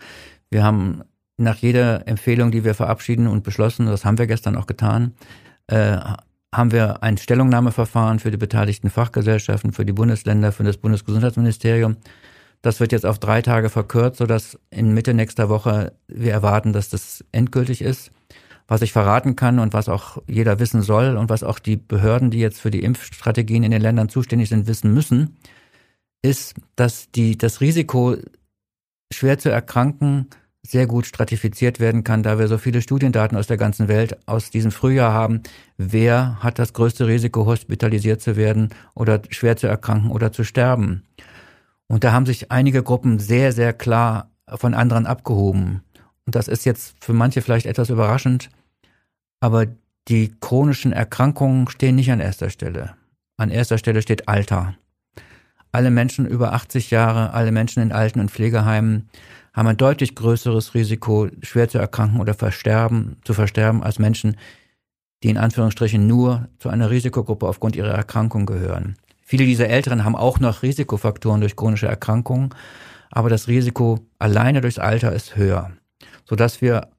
Wir 0.50 0.64
haben 0.64 1.04
nach 1.38 1.58
jeder 1.58 2.08
Empfehlung, 2.08 2.52
die 2.52 2.64
wir 2.64 2.74
verabschieden 2.74 3.28
und 3.28 3.44
beschlossen, 3.44 3.86
das 3.86 4.04
haben 4.04 4.18
wir 4.18 4.28
gestern 4.28 4.56
auch 4.56 4.68
getan, 4.68 5.14
äh, 5.68 5.98
haben 6.54 6.72
wir 6.72 7.04
ein 7.04 7.18
Stellungnahmeverfahren 7.18 8.20
für 8.20 8.32
die 8.32 8.38
beteiligten 8.38 8.90
Fachgesellschaften, 8.90 9.74
für 9.74 9.86
die 9.86 9.94
Bundesländer, 9.94 10.52
für 10.52 10.64
das 10.64 10.78
Bundesgesundheitsministerium. 10.78 11.98
Das 12.62 12.80
wird 12.80 12.92
jetzt 12.92 13.06
auf 13.06 13.20
drei 13.20 13.42
Tage 13.42 13.70
verkürzt, 13.70 14.18
sodass 14.18 14.58
in 14.72 14.94
Mitte 14.94 15.14
nächster 15.14 15.50
Woche 15.50 15.94
wir 16.08 16.32
erwarten, 16.32 16.74
dass 16.74 16.90
das 16.90 17.24
endgültig 17.32 17.82
ist. 17.82 18.12
Was 18.68 18.82
ich 18.82 18.92
verraten 18.92 19.36
kann 19.36 19.60
und 19.60 19.74
was 19.74 19.88
auch 19.88 20.22
jeder 20.28 20.60
wissen 20.60 20.82
soll 20.82 21.16
und 21.16 21.30
was 21.30 21.44
auch 21.44 21.60
die 21.60 21.78
Behörden, 21.78 22.32
die 22.32 22.40
jetzt 22.40 22.60
für 22.60 22.72
die 22.72 22.84
Impfstrategien 22.84 23.64
in 23.64 23.72
den 23.72 23.82
Ländern 23.82 24.10
zuständig 24.10 24.50
sind, 24.50 24.68
wissen 24.68 24.94
müssen, 24.94 25.38
ist, 26.22 26.56
dass 26.76 27.12
die, 27.12 27.38
das 27.38 27.62
Risiko, 27.62 28.18
schwer 29.14 29.38
zu 29.38 29.50
erkranken, 29.50 30.28
sehr 30.68 30.86
gut 30.86 31.06
stratifiziert 31.06 31.80
werden 31.80 32.04
kann, 32.04 32.24
da 32.24 32.40
wir 32.40 32.48
so 32.48 32.58
viele 32.58 32.82
Studiendaten 32.82 33.38
aus 33.38 33.48
der 33.48 33.58
ganzen 33.58 33.88
Welt 33.88 34.18
aus 34.28 34.50
diesem 34.50 34.72
Frühjahr 34.72 35.14
haben. 35.14 35.42
Wer 35.78 36.38
hat 36.42 36.60
das 36.60 36.74
größte 36.74 37.08
Risiko, 37.08 37.46
hospitalisiert 37.46 38.22
zu 38.22 38.36
werden 38.36 38.70
oder 38.94 39.22
schwer 39.30 39.56
zu 39.56 39.68
erkranken 39.68 40.12
oder 40.12 40.32
zu 40.32 40.44
sterben? 40.44 41.04
Und 41.88 42.04
da 42.04 42.12
haben 42.12 42.26
sich 42.26 42.52
einige 42.52 42.84
Gruppen 42.84 43.20
sehr, 43.20 43.54
sehr 43.54 43.72
klar 43.74 44.30
von 44.48 44.74
anderen 44.74 45.06
abgehoben. 45.06 45.84
Und 46.26 46.36
das 46.36 46.50
ist 46.50 46.66
jetzt 46.66 46.96
für 47.00 47.14
manche 47.14 47.42
vielleicht 47.42 47.66
etwas 47.66 47.90
überraschend, 47.90 48.50
aber 49.40 49.68
die 50.10 50.34
chronischen 50.40 50.92
Erkrankungen 50.92 51.70
stehen 51.70 51.96
nicht 51.96 52.12
an 52.12 52.20
erster 52.20 52.50
Stelle. 52.50 52.96
An 53.38 53.52
erster 53.52 53.78
Stelle 53.78 54.02
steht 54.02 54.28
Alter. 54.28 54.76
Alle 55.72 55.92
Menschen 55.92 56.26
über 56.26 56.54
80 56.54 56.92
Jahre, 56.92 57.34
alle 57.34 57.52
Menschen 57.52 57.84
in 57.84 57.92
Alten- 57.92 58.20
und 58.20 58.32
Pflegeheimen 58.32 59.10
haben 59.54 59.68
ein 59.68 59.78
deutlich 59.78 60.16
größeres 60.16 60.74
Risiko, 60.74 61.30
schwer 61.42 61.68
zu 61.68 61.78
erkranken 61.78 62.20
oder 62.20 62.34
versterben, 62.34 63.18
zu 63.24 63.34
versterben, 63.34 63.84
als 63.84 64.00
Menschen, 64.00 64.38
die 65.24 65.30
in 65.30 65.38
Anführungsstrichen 65.38 66.06
nur 66.06 66.48
zu 66.60 66.70
einer 66.70 66.90
Risikogruppe 66.90 67.48
aufgrund 67.48 67.76
ihrer 67.76 67.92
Erkrankung 67.92 68.46
gehören. 68.46 68.98
Viele 69.22 69.46
dieser 69.46 69.68
Älteren 69.68 70.06
haben 70.06 70.16
auch 70.16 70.40
noch 70.40 70.62
Risikofaktoren 70.64 71.42
durch 71.42 71.56
chronische 71.56 71.88
Erkrankungen, 71.88 72.52
aber 73.10 73.30
das 73.30 73.48
Risiko 73.48 74.00
alleine 74.20 74.62
durchs 74.62 74.80
Alter 74.80 75.12
ist 75.12 75.36
höher, 75.36 75.72
sodass 76.26 76.62
wir 76.62 76.90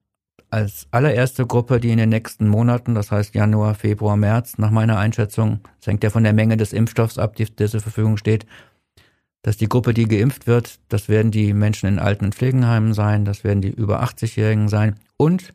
als 0.51 0.87
allererste 0.91 1.47
Gruppe, 1.47 1.81
die 1.81 1.91
in 1.91 1.99
den 1.99 2.09
nächsten 2.09 2.49
Monaten, 2.49 2.95
das 2.95 3.11
heißt 3.11 3.35
Januar, 3.35 3.75
Februar, 3.75 4.17
März, 4.17 4.59
nach 4.59 4.71
meiner 4.71 4.99
Einschätzung, 4.99 5.61
das 5.79 5.89
hängt 5.89 6.05
ja 6.05 6.11
von 6.11 6.25
der 6.25 6.33
Menge 6.33 6.57
des 6.57 6.73
Impfstoffs 6.73 7.19
ab, 7.19 7.37
die, 7.37 7.45
die 7.45 7.67
zur 7.67 7.81
Verfügung 7.81 8.17
steht, 8.17 8.47
dass 9.43 9.57
die 9.57 9.69
Gruppe, 9.69 9.95
die 9.95 10.07
geimpft 10.07 10.47
wird, 10.47 10.81
das 10.89 11.09
werden 11.09 11.31
die 11.31 11.53
Menschen 11.53 11.89
in 11.89 11.99
Alten- 11.99 12.27
und 12.27 12.35
Pflegenheimen 12.35 12.95
sein, 12.95 13.25
das 13.25 13.45
werden 13.45 13.61
die 13.61 13.71
über 13.71 14.03
80-Jährigen 14.03 14.69
sein 14.69 14.97
und 15.17 15.55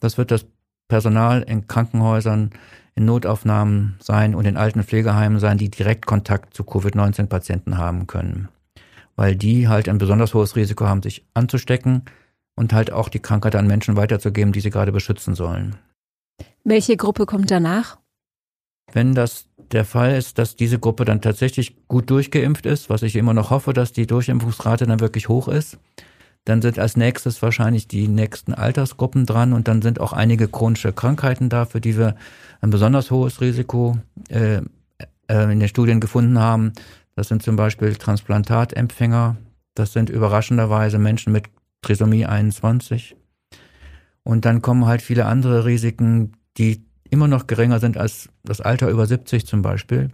das 0.00 0.18
wird 0.18 0.30
das 0.30 0.46
Personal 0.88 1.42
in 1.42 1.66
Krankenhäusern, 1.68 2.50
in 2.94 3.04
Notaufnahmen 3.06 3.96
sein 4.00 4.34
und 4.34 4.44
in 4.44 4.56
alten 4.56 4.82
Pflegeheimen 4.82 5.38
sein, 5.38 5.56
die 5.56 5.70
direkt 5.70 6.04
Kontakt 6.04 6.54
zu 6.54 6.64
Covid-19-Patienten 6.64 7.78
haben 7.78 8.06
können. 8.06 8.48
Weil 9.16 9.36
die 9.36 9.68
halt 9.68 9.88
ein 9.88 9.98
besonders 9.98 10.34
hohes 10.34 10.56
Risiko 10.56 10.86
haben, 10.86 11.02
sich 11.02 11.24
anzustecken, 11.32 12.02
und 12.54 12.72
halt 12.72 12.92
auch 12.92 13.08
die 13.08 13.20
Krankheit 13.20 13.56
an 13.56 13.66
Menschen 13.66 13.96
weiterzugeben, 13.96 14.52
die 14.52 14.60
sie 14.60 14.70
gerade 14.70 14.92
beschützen 14.92 15.34
sollen. 15.34 15.76
Welche 16.64 16.96
Gruppe 16.96 17.26
kommt 17.26 17.50
danach? 17.50 17.98
Wenn 18.92 19.14
das 19.14 19.46
der 19.72 19.84
Fall 19.84 20.16
ist, 20.16 20.38
dass 20.38 20.56
diese 20.56 20.78
Gruppe 20.78 21.04
dann 21.04 21.22
tatsächlich 21.22 21.88
gut 21.88 22.10
durchgeimpft 22.10 22.66
ist, 22.66 22.90
was 22.90 23.02
ich 23.02 23.16
immer 23.16 23.34
noch 23.34 23.50
hoffe, 23.50 23.72
dass 23.72 23.92
die 23.92 24.06
Durchimpfungsrate 24.06 24.86
dann 24.86 25.00
wirklich 25.00 25.28
hoch 25.28 25.48
ist, 25.48 25.78
dann 26.44 26.60
sind 26.60 26.78
als 26.78 26.96
nächstes 26.96 27.40
wahrscheinlich 27.40 27.88
die 27.88 28.08
nächsten 28.08 28.52
Altersgruppen 28.52 29.26
dran 29.26 29.52
und 29.52 29.68
dann 29.68 29.80
sind 29.80 30.00
auch 30.00 30.12
einige 30.12 30.48
chronische 30.48 30.92
Krankheiten 30.92 31.48
da, 31.48 31.64
für 31.64 31.80
die 31.80 31.96
wir 31.96 32.16
ein 32.60 32.70
besonders 32.70 33.10
hohes 33.10 33.40
Risiko 33.40 33.96
äh, 34.28 34.60
äh, 35.28 35.52
in 35.52 35.60
den 35.60 35.68
Studien 35.68 36.00
gefunden 36.00 36.38
haben. 36.38 36.72
Das 37.14 37.28
sind 37.28 37.42
zum 37.42 37.56
Beispiel 37.56 37.94
Transplantatempfänger, 37.94 39.36
das 39.74 39.92
sind 39.92 40.10
überraschenderweise 40.10 40.98
Menschen 40.98 41.32
mit 41.32 41.44
Trisomie 41.82 42.26
21. 42.26 43.16
Und 44.24 44.44
dann 44.44 44.62
kommen 44.62 44.86
halt 44.86 45.02
viele 45.02 45.26
andere 45.26 45.64
Risiken, 45.64 46.32
die 46.56 46.84
immer 47.10 47.28
noch 47.28 47.46
geringer 47.46 47.80
sind 47.80 47.98
als 47.98 48.30
das 48.44 48.60
Alter 48.60 48.88
über 48.88 49.06
70 49.06 49.46
zum 49.46 49.62
Beispiel. 49.62 50.10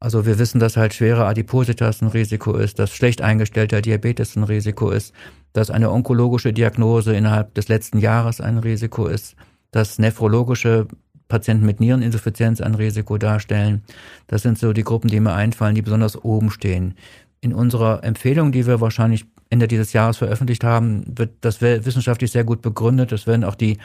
Also 0.00 0.26
wir 0.26 0.38
wissen, 0.38 0.60
dass 0.60 0.76
halt 0.76 0.92
schwere 0.92 1.24
Adipositas 1.24 2.02
ein 2.02 2.08
Risiko 2.08 2.54
ist, 2.56 2.78
dass 2.78 2.94
schlecht 2.94 3.22
eingestellter 3.22 3.80
Diabetes 3.80 4.36
ein 4.36 4.44
Risiko 4.44 4.90
ist, 4.90 5.14
dass 5.54 5.70
eine 5.70 5.90
onkologische 5.90 6.52
Diagnose 6.52 7.16
innerhalb 7.16 7.54
des 7.54 7.68
letzten 7.68 7.98
Jahres 7.98 8.42
ein 8.42 8.58
Risiko 8.58 9.06
ist, 9.06 9.34
dass 9.70 9.98
nephrologische 9.98 10.88
Patienten 11.28 11.64
mit 11.64 11.80
Niereninsuffizienz 11.80 12.60
ein 12.60 12.74
Risiko 12.74 13.16
darstellen. 13.16 13.82
Das 14.26 14.42
sind 14.42 14.58
so 14.58 14.74
die 14.74 14.84
Gruppen, 14.84 15.08
die 15.08 15.20
mir 15.20 15.32
einfallen, 15.32 15.74
die 15.74 15.82
besonders 15.82 16.22
oben 16.22 16.50
stehen. 16.50 16.94
In 17.40 17.54
unserer 17.54 18.04
Empfehlung, 18.04 18.52
die 18.52 18.66
wir 18.66 18.82
wahrscheinlich 18.82 19.24
Ende 19.50 19.68
dieses 19.68 19.92
Jahres 19.92 20.16
veröffentlicht 20.16 20.64
haben, 20.64 21.04
wird 21.06 21.32
das 21.40 21.60
wissenschaftlich 21.60 22.30
sehr 22.30 22.44
gut 22.44 22.62
begründet. 22.62 23.12
Es 23.12 23.26
werden 23.26 23.44
auch 23.44 23.54
die 23.54 23.78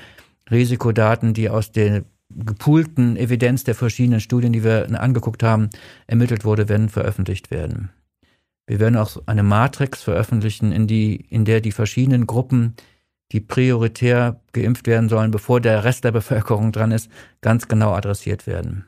Risikodaten, 0.49 1.33
die 1.33 1.49
aus 1.49 1.71
der 1.71 2.03
gepoolten 2.29 3.17
Evidenz 3.17 3.63
der 3.63 3.75
verschiedenen 3.75 4.19
Studien, 4.19 4.53
die 4.53 4.63
wir 4.63 4.87
angeguckt 4.99 5.43
haben, 5.43 5.69
ermittelt 6.07 6.45
wurde, 6.45 6.69
werden 6.69 6.89
veröffentlicht 6.89 7.51
werden. 7.51 7.89
Wir 8.67 8.79
werden 8.79 8.97
auch 8.97 9.17
eine 9.25 9.41
Matrix 9.41 10.03
veröffentlichen, 10.03 10.71
in, 10.71 10.85
die, 10.85 11.15
in 11.15 11.43
der 11.43 11.59
die 11.59 11.71
verschiedenen 11.71 12.27
Gruppen, 12.27 12.75
die 13.31 13.39
prioritär 13.39 14.41
geimpft 14.53 14.85
werden 14.85 15.09
sollen, 15.09 15.31
bevor 15.31 15.59
der 15.59 15.83
Rest 15.83 16.03
der 16.03 16.11
Bevölkerung 16.11 16.71
dran 16.71 16.91
ist, 16.91 17.09
ganz 17.41 17.67
genau 17.67 17.93
adressiert 17.93 18.45
werden. 18.45 18.85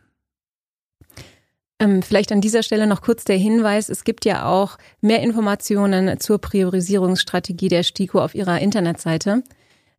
Ähm, 1.82 2.04
vielleicht 2.04 2.32
an 2.32 2.42
dieser 2.42 2.62
Stelle 2.62 2.86
noch 2.86 3.02
kurz 3.02 3.26
der 3.26 3.38
Hinweis, 3.38 3.90
es 3.90 4.04
gibt 4.04 4.24
ja 4.24 4.46
auch 4.46 4.78
mehr 5.02 5.24
Informationen 5.24 6.20
zur 6.20 6.38
Priorisierungsstrategie 6.38 7.70
der 7.70 7.82
STIKO 7.82 8.22
auf 8.22 8.36
ihrer 8.36 8.60
Internetseite. 8.60 9.42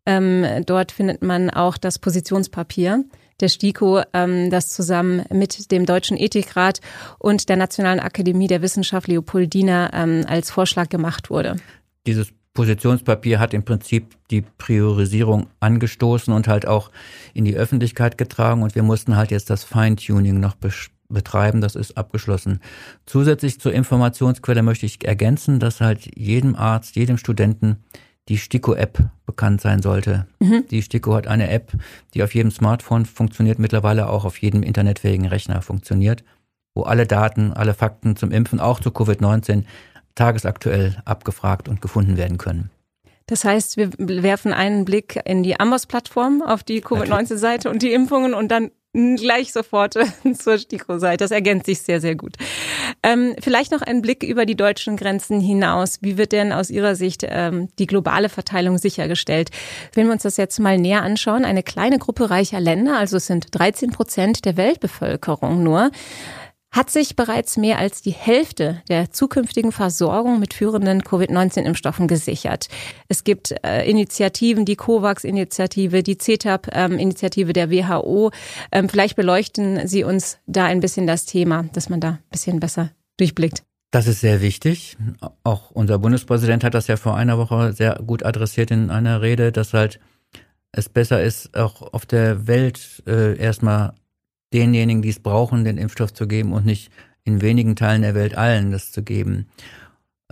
Ähm, 0.07 0.47
dort 0.64 0.92
findet 0.92 1.23
man 1.23 1.51
auch 1.51 1.77
das 1.77 1.99
Positionspapier 1.99 3.05
der 3.40 3.49
STIKO, 3.49 4.03
ähm, 4.12 4.49
das 4.51 4.68
zusammen 4.68 5.25
mit 5.33 5.73
dem 5.73 5.85
Deutschen 5.85 6.16
Ethikrat 6.16 6.81
und 7.18 7.49
der 7.49 7.57
Nationalen 7.57 7.99
Akademie 7.99 8.47
der 8.47 8.62
Wissenschaft 8.62 9.09
Leopoldina 9.09 9.88
als 10.27 10.53
Vorschlag 10.53 10.88
gemacht 10.88 11.31
wurde. 11.31 11.57
Dieses 12.07 12.29
Positionspapier 12.55 13.40
hat 13.40 13.55
im 13.55 13.64
Prinzip 13.64 14.14
die 14.31 14.42
Priorisierung 14.42 15.49
angestoßen 15.59 16.33
und 16.33 16.47
halt 16.47 16.66
auch 16.66 16.92
in 17.35 17.45
die 17.45 17.57
Öffentlichkeit 17.57 18.18
getragen 18.18 18.62
und 18.62 18.77
wir 18.77 18.85
mussten 18.85 19.16
halt 19.16 19.33
jetzt 19.33 19.51
das 19.51 19.64
Feintuning 19.64 20.38
noch 20.38 20.55
besprechen 20.55 21.02
betreiben, 21.12 21.61
das 21.61 21.75
ist 21.75 21.96
abgeschlossen. 21.96 22.61
Zusätzlich 23.07 23.61
zur 23.61 23.72
Informationsquelle 23.72 24.62
möchte 24.62 24.87
ich 24.87 25.05
ergänzen, 25.07 25.61
dass 25.61 25.81
halt 25.81 26.16
jedem 26.16 26.55
Arzt, 26.57 26.96
jedem 26.96 27.18
Studenten 27.18 27.85
die 28.29 28.38
STIKO-App 28.38 29.11
bekannt 29.27 29.61
sein 29.61 29.83
sollte. 29.83 30.27
Mhm. 30.38 30.64
Die 30.70 30.83
STIKO 30.83 31.14
hat 31.14 31.27
eine 31.27 31.51
App, 31.51 31.72
die 32.14 32.22
auf 32.22 32.35
jedem 32.35 32.51
Smartphone 32.51 33.05
funktioniert, 33.05 33.59
mittlerweile 33.59 34.09
auch 34.09 34.25
auf 34.25 34.38
jedem 34.38 34.62
internetfähigen 34.62 35.27
Rechner 35.27 35.62
funktioniert, 35.62 36.22
wo 36.75 36.83
alle 36.83 37.07
Daten, 37.07 37.53
alle 37.53 37.75
Fakten 37.75 38.16
zum 38.16 38.31
Impfen, 38.31 38.61
auch 38.61 38.81
zu 38.81 38.90
Covid-19, 38.90 39.64
tagesaktuell 40.14 40.96
abgefragt 41.05 41.68
und 41.68 41.81
gefunden 41.81 42.16
werden 42.16 42.38
können. 42.38 42.70
Das 43.27 43.44
heißt, 43.44 43.77
wir 43.77 43.90
werfen 43.98 44.53
einen 44.53 44.85
Blick 44.85 45.18
in 45.25 45.42
die 45.42 45.59
Amos-Plattform 45.59 46.42
auf 46.42 46.62
die 46.64 46.81
Covid-19-Seite 46.81 47.70
und 47.70 47.83
die 47.83 47.92
Impfungen 47.92 48.35
und 48.35 48.48
dann 48.48 48.70
gleich 48.93 49.53
sofort 49.53 49.95
zur 50.39 50.59
STIKO-Seite. 50.59 51.25
Das 51.25 51.31
ergänzt 51.31 51.67
sich 51.67 51.81
sehr, 51.81 52.01
sehr 52.01 52.15
gut. 52.15 52.37
Ähm, 53.03 53.35
vielleicht 53.41 53.73
noch 53.73 53.83
ein 53.83 54.03
Blick 54.03 54.23
über 54.23 54.45
die 54.45 54.55
deutschen 54.55 54.97
Grenzen 54.97 55.41
hinaus. 55.41 55.99
Wie 56.03 56.19
wird 56.19 56.33
denn 56.33 56.53
aus 56.53 56.71
Ihrer 56.71 56.95
Sicht 56.95 57.25
ähm, 57.27 57.69
die 57.79 57.87
globale 57.87 58.29
Verteilung 58.29 58.79
sichergestellt? 58.79 59.51
Wenn 59.95 60.07
wir 60.07 60.13
uns 60.13 60.23
das 60.23 60.37
jetzt 60.37 60.59
mal 60.61 60.79
näher 60.79 61.03
anschauen, 61.03 61.45
eine 61.45 61.63
kleine 61.63 61.99
Gruppe 61.99 62.31
reicher 62.31 62.61
Länder, 62.61 62.99
also 62.99 63.17
es 63.17 63.27
sind 63.27 63.47
13 63.51 63.91
Prozent 63.91 64.45
der 64.45 64.57
Weltbevölkerung 64.57 65.63
nur, 65.63 65.91
hat 66.73 66.89
sich 66.89 67.17
bereits 67.17 67.59
mehr 67.59 67.79
als 67.79 68.01
die 68.01 68.13
Hälfte 68.13 68.83
der 68.89 69.11
zukünftigen 69.13 69.73
Versorgung 69.73 70.41
mit 70.41 70.55
führenden 70.55 71.05
Covid-19-Impfstoffen 71.05 72.09
gesichert. 72.09 72.69
Es 73.09 73.25
gibt 73.25 73.55
äh, 73.63 73.89
Initiativen, 73.89 74.65
die 74.65 74.77
COVAX-Initiative, 74.77 76.03
die 76.03 76.17
CETAP-Initiative 76.17 77.53
der 77.53 77.71
WHO. 77.71 78.31
Ähm, 78.73 78.89
vielleicht 78.89 79.17
beleuchten 79.17 79.87
Sie 79.87 80.03
uns 80.03 80.39
da 80.47 80.65
ein 80.65 80.81
bisschen 80.81 81.07
das 81.07 81.27
Thema, 81.27 81.65
dass 81.75 81.91
man 81.91 82.01
da 82.01 82.09
ein 82.09 82.19
bisschen 82.31 82.59
besser 82.59 82.91
durchblickt. 83.19 83.63
Das 83.91 84.07
ist 84.07 84.21
sehr 84.21 84.41
wichtig. 84.41 84.97
Auch 85.45 85.71
unser 85.71 85.99
Bundespräsident 85.99 86.65
hat 86.65 86.73
das 86.73 86.87
ja 86.87 86.97
vor 86.97 87.15
einer 87.15 87.37
Woche 87.37 87.75
sehr 87.75 88.01
gut 88.07 88.25
adressiert 88.25 88.71
in 88.71 88.91
einer 88.91 89.21
Rede, 89.21 89.53
dass 89.53 89.75
halt 89.75 90.01
es 90.73 90.89
besser 90.89 91.23
ist, 91.23 91.55
auch 91.55 91.93
auf 91.93 92.07
der 92.07 92.47
Welt 92.47 93.03
äh, 93.07 93.37
erstmal 93.37 93.93
denjenigen, 94.53 95.03
die 95.03 95.09
es 95.09 95.21
brauchen, 95.21 95.65
den 95.65 95.79
Impfstoff 95.79 96.12
zu 96.12 96.27
geben 96.27 96.53
und 96.53 96.67
nicht 96.67 96.91
in 97.25 97.41
wenigen 97.41 97.77
Teilen 97.77 98.03
der 98.03 98.15
Welt 98.15 98.37
allen 98.37 98.73
das 98.73 98.93
zu 98.93 99.03
geben. 99.03 99.47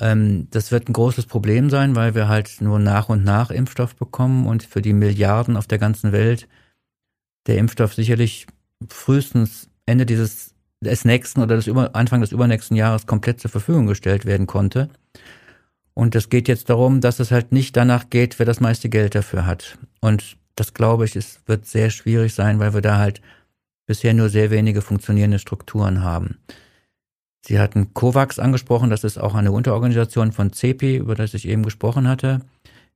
Ähm, 0.00 0.48
das 0.50 0.72
wird 0.72 0.88
ein 0.88 0.92
großes 0.92 1.26
Problem 1.26 1.70
sein, 1.70 1.94
weil 1.94 2.14
wir 2.14 2.28
halt 2.28 2.60
nur 2.60 2.78
nach 2.78 3.08
und 3.08 3.24
nach 3.24 3.50
Impfstoff 3.50 3.94
bekommen 3.96 4.46
und 4.46 4.62
für 4.62 4.82
die 4.82 4.92
Milliarden 4.92 5.56
auf 5.56 5.66
der 5.66 5.78
ganzen 5.78 6.12
Welt 6.12 6.48
der 7.46 7.58
Impfstoff 7.58 7.94
sicherlich 7.94 8.46
frühestens 8.88 9.68
Ende 9.86 10.06
dieses 10.06 10.54
des 10.82 11.04
nächsten 11.04 11.42
oder 11.42 11.56
des 11.56 11.66
über, 11.66 11.94
Anfang 11.94 12.20
des 12.20 12.32
übernächsten 12.32 12.76
Jahres 12.76 13.06
komplett 13.06 13.40
zur 13.40 13.50
Verfügung 13.50 13.86
gestellt 13.86 14.24
werden 14.24 14.46
konnte. 14.46 14.88
Und 15.92 16.14
es 16.14 16.30
geht 16.30 16.48
jetzt 16.48 16.70
darum, 16.70 17.00
dass 17.00 17.20
es 17.20 17.30
halt 17.30 17.52
nicht 17.52 17.76
danach 17.76 18.08
geht, 18.08 18.38
wer 18.38 18.46
das 18.46 18.60
meiste 18.60 18.88
Geld 18.88 19.14
dafür 19.14 19.44
hat. 19.44 19.76
Und 20.00 20.36
das 20.56 20.72
glaube 20.72 21.04
ich, 21.04 21.16
es 21.16 21.40
wird 21.46 21.66
sehr 21.66 21.90
schwierig 21.90 22.32
sein, 22.32 22.58
weil 22.58 22.72
wir 22.72 22.80
da 22.80 22.98
halt 22.98 23.20
bisher 23.90 24.14
nur 24.14 24.28
sehr 24.28 24.52
wenige 24.52 24.82
funktionierende 24.82 25.40
Strukturen 25.40 26.04
haben. 26.04 26.38
Sie 27.44 27.58
hatten 27.58 27.92
COVAX 27.92 28.38
angesprochen, 28.38 28.88
das 28.88 29.02
ist 29.02 29.18
auch 29.18 29.34
eine 29.34 29.50
Unterorganisation 29.50 30.30
von 30.30 30.52
CEPI, 30.52 30.98
über 30.98 31.16
das 31.16 31.34
ich 31.34 31.48
eben 31.48 31.64
gesprochen 31.64 32.06
hatte. 32.06 32.38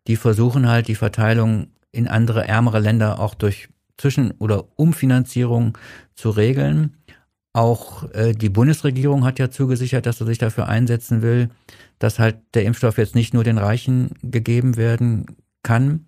Die 0.07 0.14
versuchen 0.14 0.68
halt 0.68 0.87
die 0.87 0.94
Verteilung 0.94 1.66
in 1.90 2.07
andere 2.07 2.46
ärmere 2.46 2.78
Länder 2.78 3.18
auch 3.18 3.35
durch 3.35 3.68
Zwischen- 3.96 4.30
oder 4.38 4.66
Umfinanzierung 4.76 5.76
zu 6.14 6.30
regeln. 6.30 6.96
Auch 7.52 8.09
äh, 8.12 8.33
die 8.33 8.48
Bundesregierung 8.48 9.24
hat 9.24 9.40
ja 9.40 9.50
zugesichert, 9.50 10.07
dass 10.07 10.18
sie 10.18 10.26
sich 10.26 10.38
dafür 10.38 10.68
einsetzen 10.68 11.22
will, 11.22 11.50
dass 11.98 12.20
halt 12.20 12.37
der 12.54 12.66
Impfstoff 12.66 12.98
jetzt 12.98 13.16
nicht 13.16 13.35
nur 13.35 13.42
den 13.42 13.59
Reichen 13.59 14.11
gegeben 14.22 14.76
werden 14.76 15.26
kann. 15.64 16.07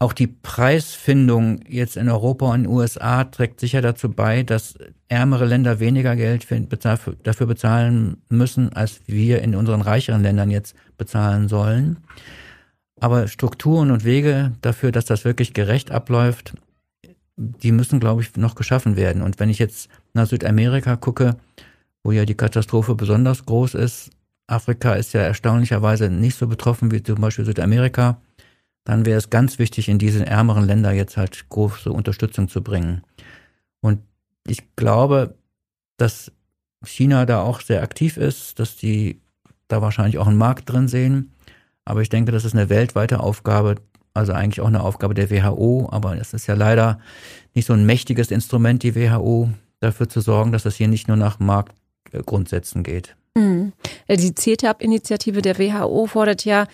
Auch 0.00 0.12
die 0.12 0.26
Preisfindung 0.26 1.60
jetzt 1.68 1.96
in 1.96 2.08
Europa 2.08 2.46
und 2.46 2.56
in 2.56 2.62
den 2.64 2.72
USA 2.72 3.24
trägt 3.24 3.60
sicher 3.60 3.80
dazu 3.80 4.10
bei, 4.10 4.42
dass 4.42 4.76
ärmere 5.08 5.46
Länder 5.46 5.80
weniger 5.80 6.16
Geld 6.16 6.46
dafür 7.22 7.46
bezahlen 7.46 8.18
müssen, 8.28 8.72
als 8.72 9.00
wir 9.06 9.40
in 9.42 9.54
unseren 9.54 9.80
reicheren 9.80 10.22
Ländern 10.22 10.50
jetzt 10.50 10.74
bezahlen 10.98 11.48
sollen. 11.48 11.98
Aber 13.00 13.28
Strukturen 13.28 13.90
und 13.90 14.04
Wege 14.04 14.52
dafür, 14.62 14.92
dass 14.92 15.04
das 15.04 15.24
wirklich 15.24 15.54
gerecht 15.54 15.90
abläuft, 15.90 16.54
die 17.36 17.72
müssen, 17.72 18.00
glaube 18.00 18.22
ich, 18.22 18.36
noch 18.36 18.54
geschaffen 18.54 18.96
werden. 18.96 19.22
Und 19.22 19.40
wenn 19.40 19.50
ich 19.50 19.58
jetzt 19.58 19.88
nach 20.12 20.26
Südamerika 20.26 20.96
gucke, 20.96 21.36
wo 22.02 22.12
ja 22.12 22.24
die 22.24 22.36
Katastrophe 22.36 22.94
besonders 22.94 23.46
groß 23.46 23.74
ist, 23.74 24.10
Afrika 24.46 24.94
ist 24.94 25.14
ja 25.14 25.22
erstaunlicherweise 25.22 26.10
nicht 26.10 26.36
so 26.36 26.46
betroffen 26.46 26.90
wie 26.90 27.02
zum 27.02 27.20
Beispiel 27.20 27.44
Südamerika 27.44 28.20
dann 28.84 29.06
wäre 29.06 29.18
es 29.18 29.30
ganz 29.30 29.58
wichtig, 29.58 29.88
in 29.88 29.98
diese 29.98 30.26
ärmeren 30.26 30.66
Länder 30.66 30.92
jetzt 30.92 31.16
halt 31.16 31.48
große 31.48 31.90
Unterstützung 31.90 32.48
zu 32.48 32.62
bringen. 32.62 33.02
Und 33.80 34.00
ich 34.46 34.76
glaube, 34.76 35.34
dass 35.96 36.30
China 36.84 37.24
da 37.24 37.42
auch 37.42 37.60
sehr 37.60 37.82
aktiv 37.82 38.16
ist, 38.16 38.58
dass 38.58 38.76
die 38.76 39.20
da 39.68 39.80
wahrscheinlich 39.80 40.18
auch 40.18 40.26
einen 40.26 40.36
Markt 40.36 40.70
drin 40.70 40.88
sehen. 40.88 41.32
Aber 41.84 42.02
ich 42.02 42.10
denke, 42.10 42.32
das 42.32 42.44
ist 42.44 42.54
eine 42.54 42.68
weltweite 42.68 43.20
Aufgabe, 43.20 43.76
also 44.12 44.32
eigentlich 44.32 44.60
auch 44.60 44.68
eine 44.68 44.82
Aufgabe 44.82 45.14
der 45.14 45.30
WHO. 45.30 45.88
Aber 45.90 46.16
es 46.18 46.34
ist 46.34 46.46
ja 46.46 46.54
leider 46.54 46.98
nicht 47.54 47.66
so 47.66 47.72
ein 47.72 47.86
mächtiges 47.86 48.30
Instrument, 48.30 48.82
die 48.82 48.94
WHO, 48.94 49.50
dafür 49.80 50.08
zu 50.08 50.20
sorgen, 50.20 50.52
dass 50.52 50.64
es 50.66 50.76
hier 50.76 50.88
nicht 50.88 51.08
nur 51.08 51.16
nach 51.16 51.38
Marktgrundsätzen 51.38 52.82
geht. 52.82 53.16
Mhm. 53.34 53.72
Die 54.08 54.34
CETAP-Initiative 54.34 55.42
der 55.42 55.58
WHO 55.58 56.06
fordert 56.06 56.44
ja, 56.44 56.66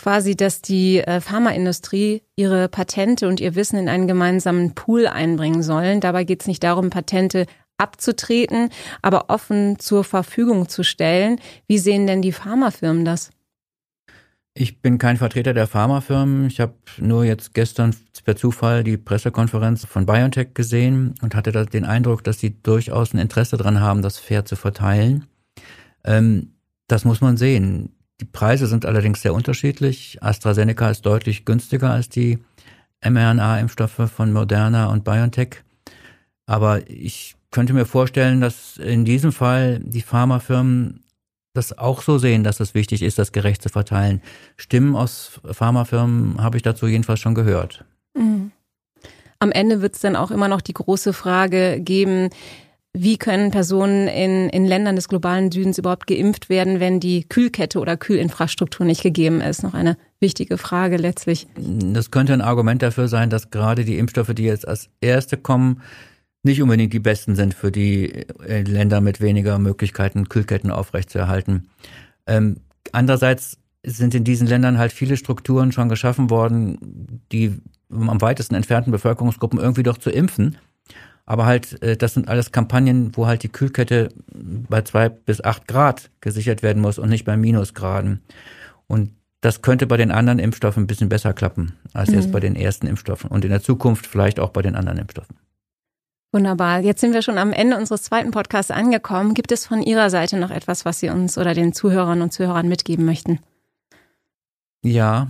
quasi, 0.00 0.34
dass 0.34 0.62
die 0.62 0.98
äh, 0.98 1.20
Pharmaindustrie 1.20 2.22
ihre 2.34 2.68
Patente 2.68 3.28
und 3.28 3.38
ihr 3.38 3.54
Wissen 3.54 3.78
in 3.78 3.88
einen 3.88 4.08
gemeinsamen 4.08 4.74
Pool 4.74 5.06
einbringen 5.06 5.62
sollen. 5.62 6.00
Dabei 6.00 6.24
geht 6.24 6.40
es 6.40 6.46
nicht 6.46 6.62
darum, 6.64 6.88
Patente 6.88 7.44
abzutreten, 7.76 8.70
aber 9.02 9.28
offen 9.28 9.78
zur 9.78 10.04
Verfügung 10.04 10.68
zu 10.68 10.84
stellen. 10.84 11.38
Wie 11.66 11.78
sehen 11.78 12.06
denn 12.06 12.22
die 12.22 12.32
Pharmafirmen 12.32 13.04
das? 13.04 13.30
Ich 14.54 14.80
bin 14.80 14.98
kein 14.98 15.18
Vertreter 15.18 15.52
der 15.52 15.66
Pharmafirmen. 15.66 16.46
Ich 16.46 16.60
habe 16.60 16.74
nur 16.98 17.24
jetzt 17.24 17.52
gestern 17.54 17.94
per 18.24 18.36
Zufall 18.36 18.84
die 18.84 18.96
Pressekonferenz 18.96 19.84
von 19.84 20.06
BioNTech 20.06 20.54
gesehen 20.54 21.14
und 21.22 21.34
hatte 21.34 21.52
den 21.66 21.84
Eindruck, 21.84 22.24
dass 22.24 22.40
sie 22.40 22.60
durchaus 22.62 23.12
ein 23.12 23.18
Interesse 23.18 23.56
daran 23.56 23.80
haben, 23.80 24.02
das 24.02 24.18
fair 24.18 24.44
zu 24.44 24.56
verteilen. 24.56 25.26
Ähm, 26.04 26.54
das 26.88 27.04
muss 27.04 27.20
man 27.20 27.36
sehen. 27.36 27.94
Die 28.20 28.26
Preise 28.26 28.66
sind 28.66 28.84
allerdings 28.84 29.22
sehr 29.22 29.32
unterschiedlich. 29.32 30.18
AstraZeneca 30.20 30.90
ist 30.90 31.06
deutlich 31.06 31.44
günstiger 31.46 31.90
als 31.90 32.10
die 32.10 32.38
mRNA-Impfstoffe 33.02 34.10
von 34.14 34.32
Moderna 34.32 34.86
und 34.86 35.04
BioNTech. 35.04 35.62
Aber 36.46 36.88
ich 36.90 37.34
könnte 37.50 37.72
mir 37.72 37.86
vorstellen, 37.86 38.40
dass 38.40 38.76
in 38.76 39.04
diesem 39.04 39.32
Fall 39.32 39.80
die 39.82 40.02
Pharmafirmen 40.02 41.02
das 41.54 41.76
auch 41.76 42.02
so 42.02 42.18
sehen, 42.18 42.44
dass 42.44 42.60
es 42.60 42.74
wichtig 42.74 43.02
ist, 43.02 43.18
das 43.18 43.32
gerecht 43.32 43.62
zu 43.62 43.70
verteilen. 43.70 44.20
Stimmen 44.56 44.94
aus 44.94 45.40
Pharmafirmen 45.44 46.40
habe 46.42 46.56
ich 46.56 46.62
dazu 46.62 46.86
jedenfalls 46.86 47.20
schon 47.20 47.34
gehört. 47.34 47.84
Mhm. 48.14 48.52
Am 49.38 49.50
Ende 49.50 49.80
wird 49.80 49.94
es 49.94 50.00
dann 50.00 50.16
auch 50.16 50.30
immer 50.30 50.48
noch 50.48 50.60
die 50.60 50.74
große 50.74 51.14
Frage 51.14 51.80
geben, 51.80 52.28
wie 52.92 53.18
können 53.18 53.50
Personen 53.52 54.08
in, 54.08 54.48
in 54.48 54.66
Ländern 54.66 54.96
des 54.96 55.08
globalen 55.08 55.52
Südens 55.52 55.78
überhaupt 55.78 56.08
geimpft 56.08 56.48
werden, 56.48 56.80
wenn 56.80 56.98
die 56.98 57.24
Kühlkette 57.28 57.78
oder 57.78 57.96
Kühlinfrastruktur 57.96 58.84
nicht 58.84 59.02
gegeben 59.02 59.40
ist? 59.40 59.62
Noch 59.62 59.74
eine 59.74 59.96
wichtige 60.18 60.58
Frage 60.58 60.96
letztlich. 60.96 61.46
Das 61.56 62.10
könnte 62.10 62.32
ein 62.32 62.40
Argument 62.40 62.82
dafür 62.82 63.06
sein, 63.06 63.30
dass 63.30 63.50
gerade 63.50 63.84
die 63.84 63.98
Impfstoffe, 63.98 64.34
die 64.34 64.44
jetzt 64.44 64.66
als 64.66 64.88
erste 65.00 65.36
kommen, 65.36 65.82
nicht 66.42 66.60
unbedingt 66.62 66.92
die 66.92 67.00
besten 67.00 67.36
sind 67.36 67.54
für 67.54 67.70
die 67.70 68.26
äh, 68.46 68.62
Länder 68.62 69.00
mit 69.00 69.20
weniger 69.20 69.58
Möglichkeiten, 69.58 70.28
Kühlketten 70.28 70.70
aufrechtzuerhalten. 70.70 71.68
Ähm, 72.26 72.56
andererseits 72.92 73.58
sind 73.84 74.14
in 74.14 74.24
diesen 74.24 74.46
Ländern 74.46 74.78
halt 74.78 74.92
viele 74.92 75.16
Strukturen 75.16 75.72
schon 75.72 75.88
geschaffen 75.88 76.28
worden, 76.28 77.22
die 77.30 77.60
am 77.90 78.20
weitesten 78.20 78.54
entfernten 78.54 78.90
Bevölkerungsgruppen 78.90 79.58
irgendwie 79.58 79.82
doch 79.82 79.98
zu 79.98 80.10
impfen. 80.10 80.56
Aber 81.30 81.46
halt, 81.46 81.80
äh, 81.80 81.96
das 81.96 82.14
sind 82.14 82.26
alles 82.26 82.50
Kampagnen, 82.50 83.16
wo 83.16 83.28
halt 83.28 83.44
die 83.44 83.48
Kühlkette 83.48 84.08
bei 84.34 84.82
zwei 84.82 85.08
bis 85.10 85.40
acht 85.40 85.68
Grad 85.68 86.10
gesichert 86.20 86.64
werden 86.64 86.82
muss 86.82 86.98
und 86.98 87.08
nicht 87.08 87.24
bei 87.24 87.36
Minusgraden. 87.36 88.20
Und 88.88 89.12
das 89.40 89.62
könnte 89.62 89.86
bei 89.86 89.96
den 89.96 90.10
anderen 90.10 90.40
Impfstoffen 90.40 90.82
ein 90.82 90.86
bisschen 90.88 91.08
besser 91.08 91.32
klappen 91.32 91.76
als 91.92 92.10
mhm. 92.10 92.16
jetzt 92.16 92.32
bei 92.32 92.40
den 92.40 92.56
ersten 92.56 92.88
Impfstoffen 92.88 93.30
und 93.30 93.44
in 93.44 93.52
der 93.52 93.62
Zukunft 93.62 94.08
vielleicht 94.08 94.40
auch 94.40 94.50
bei 94.50 94.60
den 94.60 94.74
anderen 94.74 94.98
Impfstoffen. 94.98 95.36
Wunderbar. 96.32 96.80
Jetzt 96.80 97.00
sind 97.00 97.14
wir 97.14 97.22
schon 97.22 97.38
am 97.38 97.52
Ende 97.52 97.76
unseres 97.76 98.02
zweiten 98.02 98.32
Podcasts 98.32 98.72
angekommen. 98.72 99.34
Gibt 99.34 99.52
es 99.52 99.66
von 99.66 99.82
Ihrer 99.82 100.10
Seite 100.10 100.36
noch 100.36 100.50
etwas, 100.50 100.84
was 100.84 100.98
Sie 100.98 101.10
uns 101.10 101.38
oder 101.38 101.54
den 101.54 101.72
Zuhörern 101.72 102.22
und 102.22 102.32
Zuhörern 102.32 102.66
mitgeben 102.66 103.04
möchten? 103.04 103.38
Ja. 104.82 105.28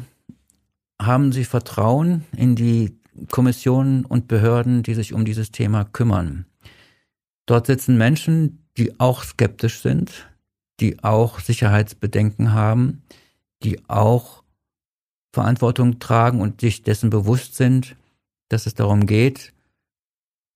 Haben 0.98 1.32
Sie 1.32 1.44
Vertrauen 1.44 2.24
in 2.34 2.56
die 2.56 2.99
Kommissionen 3.30 4.04
und 4.04 4.28
Behörden, 4.28 4.83
die 4.83 4.94
sich 4.94 5.12
um 5.12 5.24
dieses 5.24 5.50
Thema 5.50 5.85
kümmern. 5.85 6.46
Dort 7.46 7.66
sitzen 7.66 7.98
Menschen, 7.98 8.64
die 8.76 8.98
auch 9.00 9.24
skeptisch 9.24 9.80
sind, 9.80 10.28
die 10.80 11.02
auch 11.02 11.40
Sicherheitsbedenken 11.40 12.52
haben, 12.52 13.02
die 13.62 13.80
auch 13.88 14.42
Verantwortung 15.33 15.98
tragen 15.98 16.40
und 16.40 16.61
sich 16.61 16.83
dessen 16.83 17.11
bewusst 17.11 17.54
sind, 17.54 17.96
dass 18.48 18.66
es 18.66 18.74
darum 18.74 19.06
geht, 19.06 19.52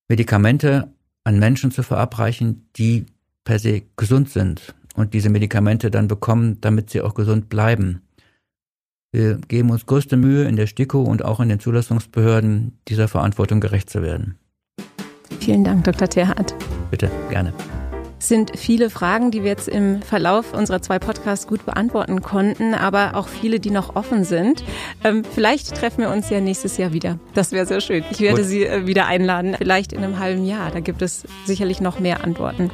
Medikamente 0.09 0.93
an 1.25 1.39
Menschen 1.39 1.71
zu 1.71 1.83
verabreichen, 1.83 2.69
die 2.77 3.07
per 3.45 3.59
se 3.59 3.83
gesund 3.97 4.31
sind 4.31 4.75
und 4.95 5.15
diese 5.15 5.31
Medikamente 5.31 5.91
dann 5.91 6.09
bekommen, 6.09 6.61
damit 6.61 6.91
sie 6.91 7.01
auch 7.01 7.15
gesund 7.15 7.49
bleiben. 7.49 8.03
Wir 9.15 9.37
geben 9.37 9.71
uns 9.71 9.87
größte 9.87 10.17
Mühe 10.17 10.43
in 10.49 10.57
der 10.57 10.67
STIKO 10.67 11.01
und 11.01 11.25
auch 11.25 11.39
in 11.39 11.49
den 11.49 11.61
Zulassungsbehörden, 11.61 12.77
dieser 12.89 13.07
Verantwortung 13.07 13.61
gerecht 13.61 13.89
zu 13.89 14.03
werden. 14.03 14.41
Vielen 15.39 15.63
Dank, 15.63 15.85
Dr. 15.85 16.09
Terhardt. 16.09 16.53
Bitte, 16.91 17.09
gerne 17.31 17.53
sind 18.19 18.59
viele 18.59 18.89
Fragen, 18.89 19.31
die 19.31 19.43
wir 19.43 19.51
jetzt 19.51 19.69
im 19.69 20.01
Verlauf 20.01 20.55
unserer 20.55 20.81
zwei 20.81 20.99
Podcasts 20.99 21.47
gut 21.47 21.67
beantworten 21.67 22.23
konnten, 22.23 22.73
aber 22.73 23.17
auch 23.17 23.29
viele, 23.29 23.61
die 23.61 23.71
noch 23.71 23.97
offen 23.97 24.25
sind. 24.25 24.65
Ähm, 25.05 25.25
vielleicht 25.35 25.75
treffen 25.75 25.99
wir 25.99 26.11
uns 26.11 26.31
ja 26.31 26.41
nächstes 26.41 26.79
Jahr 26.79 26.95
wieder. 26.95 27.19
Das 27.35 27.53
wäre 27.53 27.67
sehr 27.67 27.83
schön. 27.83 28.03
Ich 28.11 28.21
werde 28.21 28.41
gut. 28.41 28.49
Sie 28.49 28.65
äh, 28.65 28.87
wieder 28.87 29.07
einladen, 29.07 29.55
vielleicht 29.59 29.93
in 29.93 30.03
einem 30.03 30.19
halben 30.19 30.47
Jahr. 30.47 30.71
Da 30.71 30.81
gibt 30.81 31.03
es 31.03 31.25
sicherlich 31.45 31.83
noch 31.83 32.01
mehr 32.01 32.25
Antworten 32.25 32.71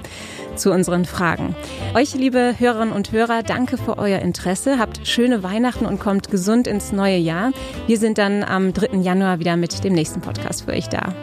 zu 0.61 0.73
unseren 0.73 1.05
Fragen. 1.05 1.57
Euch, 1.95 2.15
liebe 2.15 2.55
Hörerinnen 2.59 2.95
und 2.95 3.11
Hörer, 3.11 3.43
danke 3.43 3.79
für 3.79 3.99
euer 3.99 4.21
Interesse. 4.21 4.79
Habt 4.79 5.09
schöne 5.09 5.43
Weihnachten 5.43 5.87
und 5.87 5.99
kommt 5.99 6.31
gesund 6.31 6.67
ins 6.67 6.93
neue 6.93 7.17
Jahr. 7.17 7.53
Wir 7.87 7.99
sind 7.99 8.19
dann 8.19 8.45
am 8.45 8.73
3. 8.73 8.99
Januar 8.99 9.41
wieder 9.41 9.57
mit 9.57 9.83
dem 9.83 9.95
nächsten 9.95 10.21
Podcast 10.21 10.65
für 10.65 10.73
euch 10.73 10.89
da. 10.89 11.15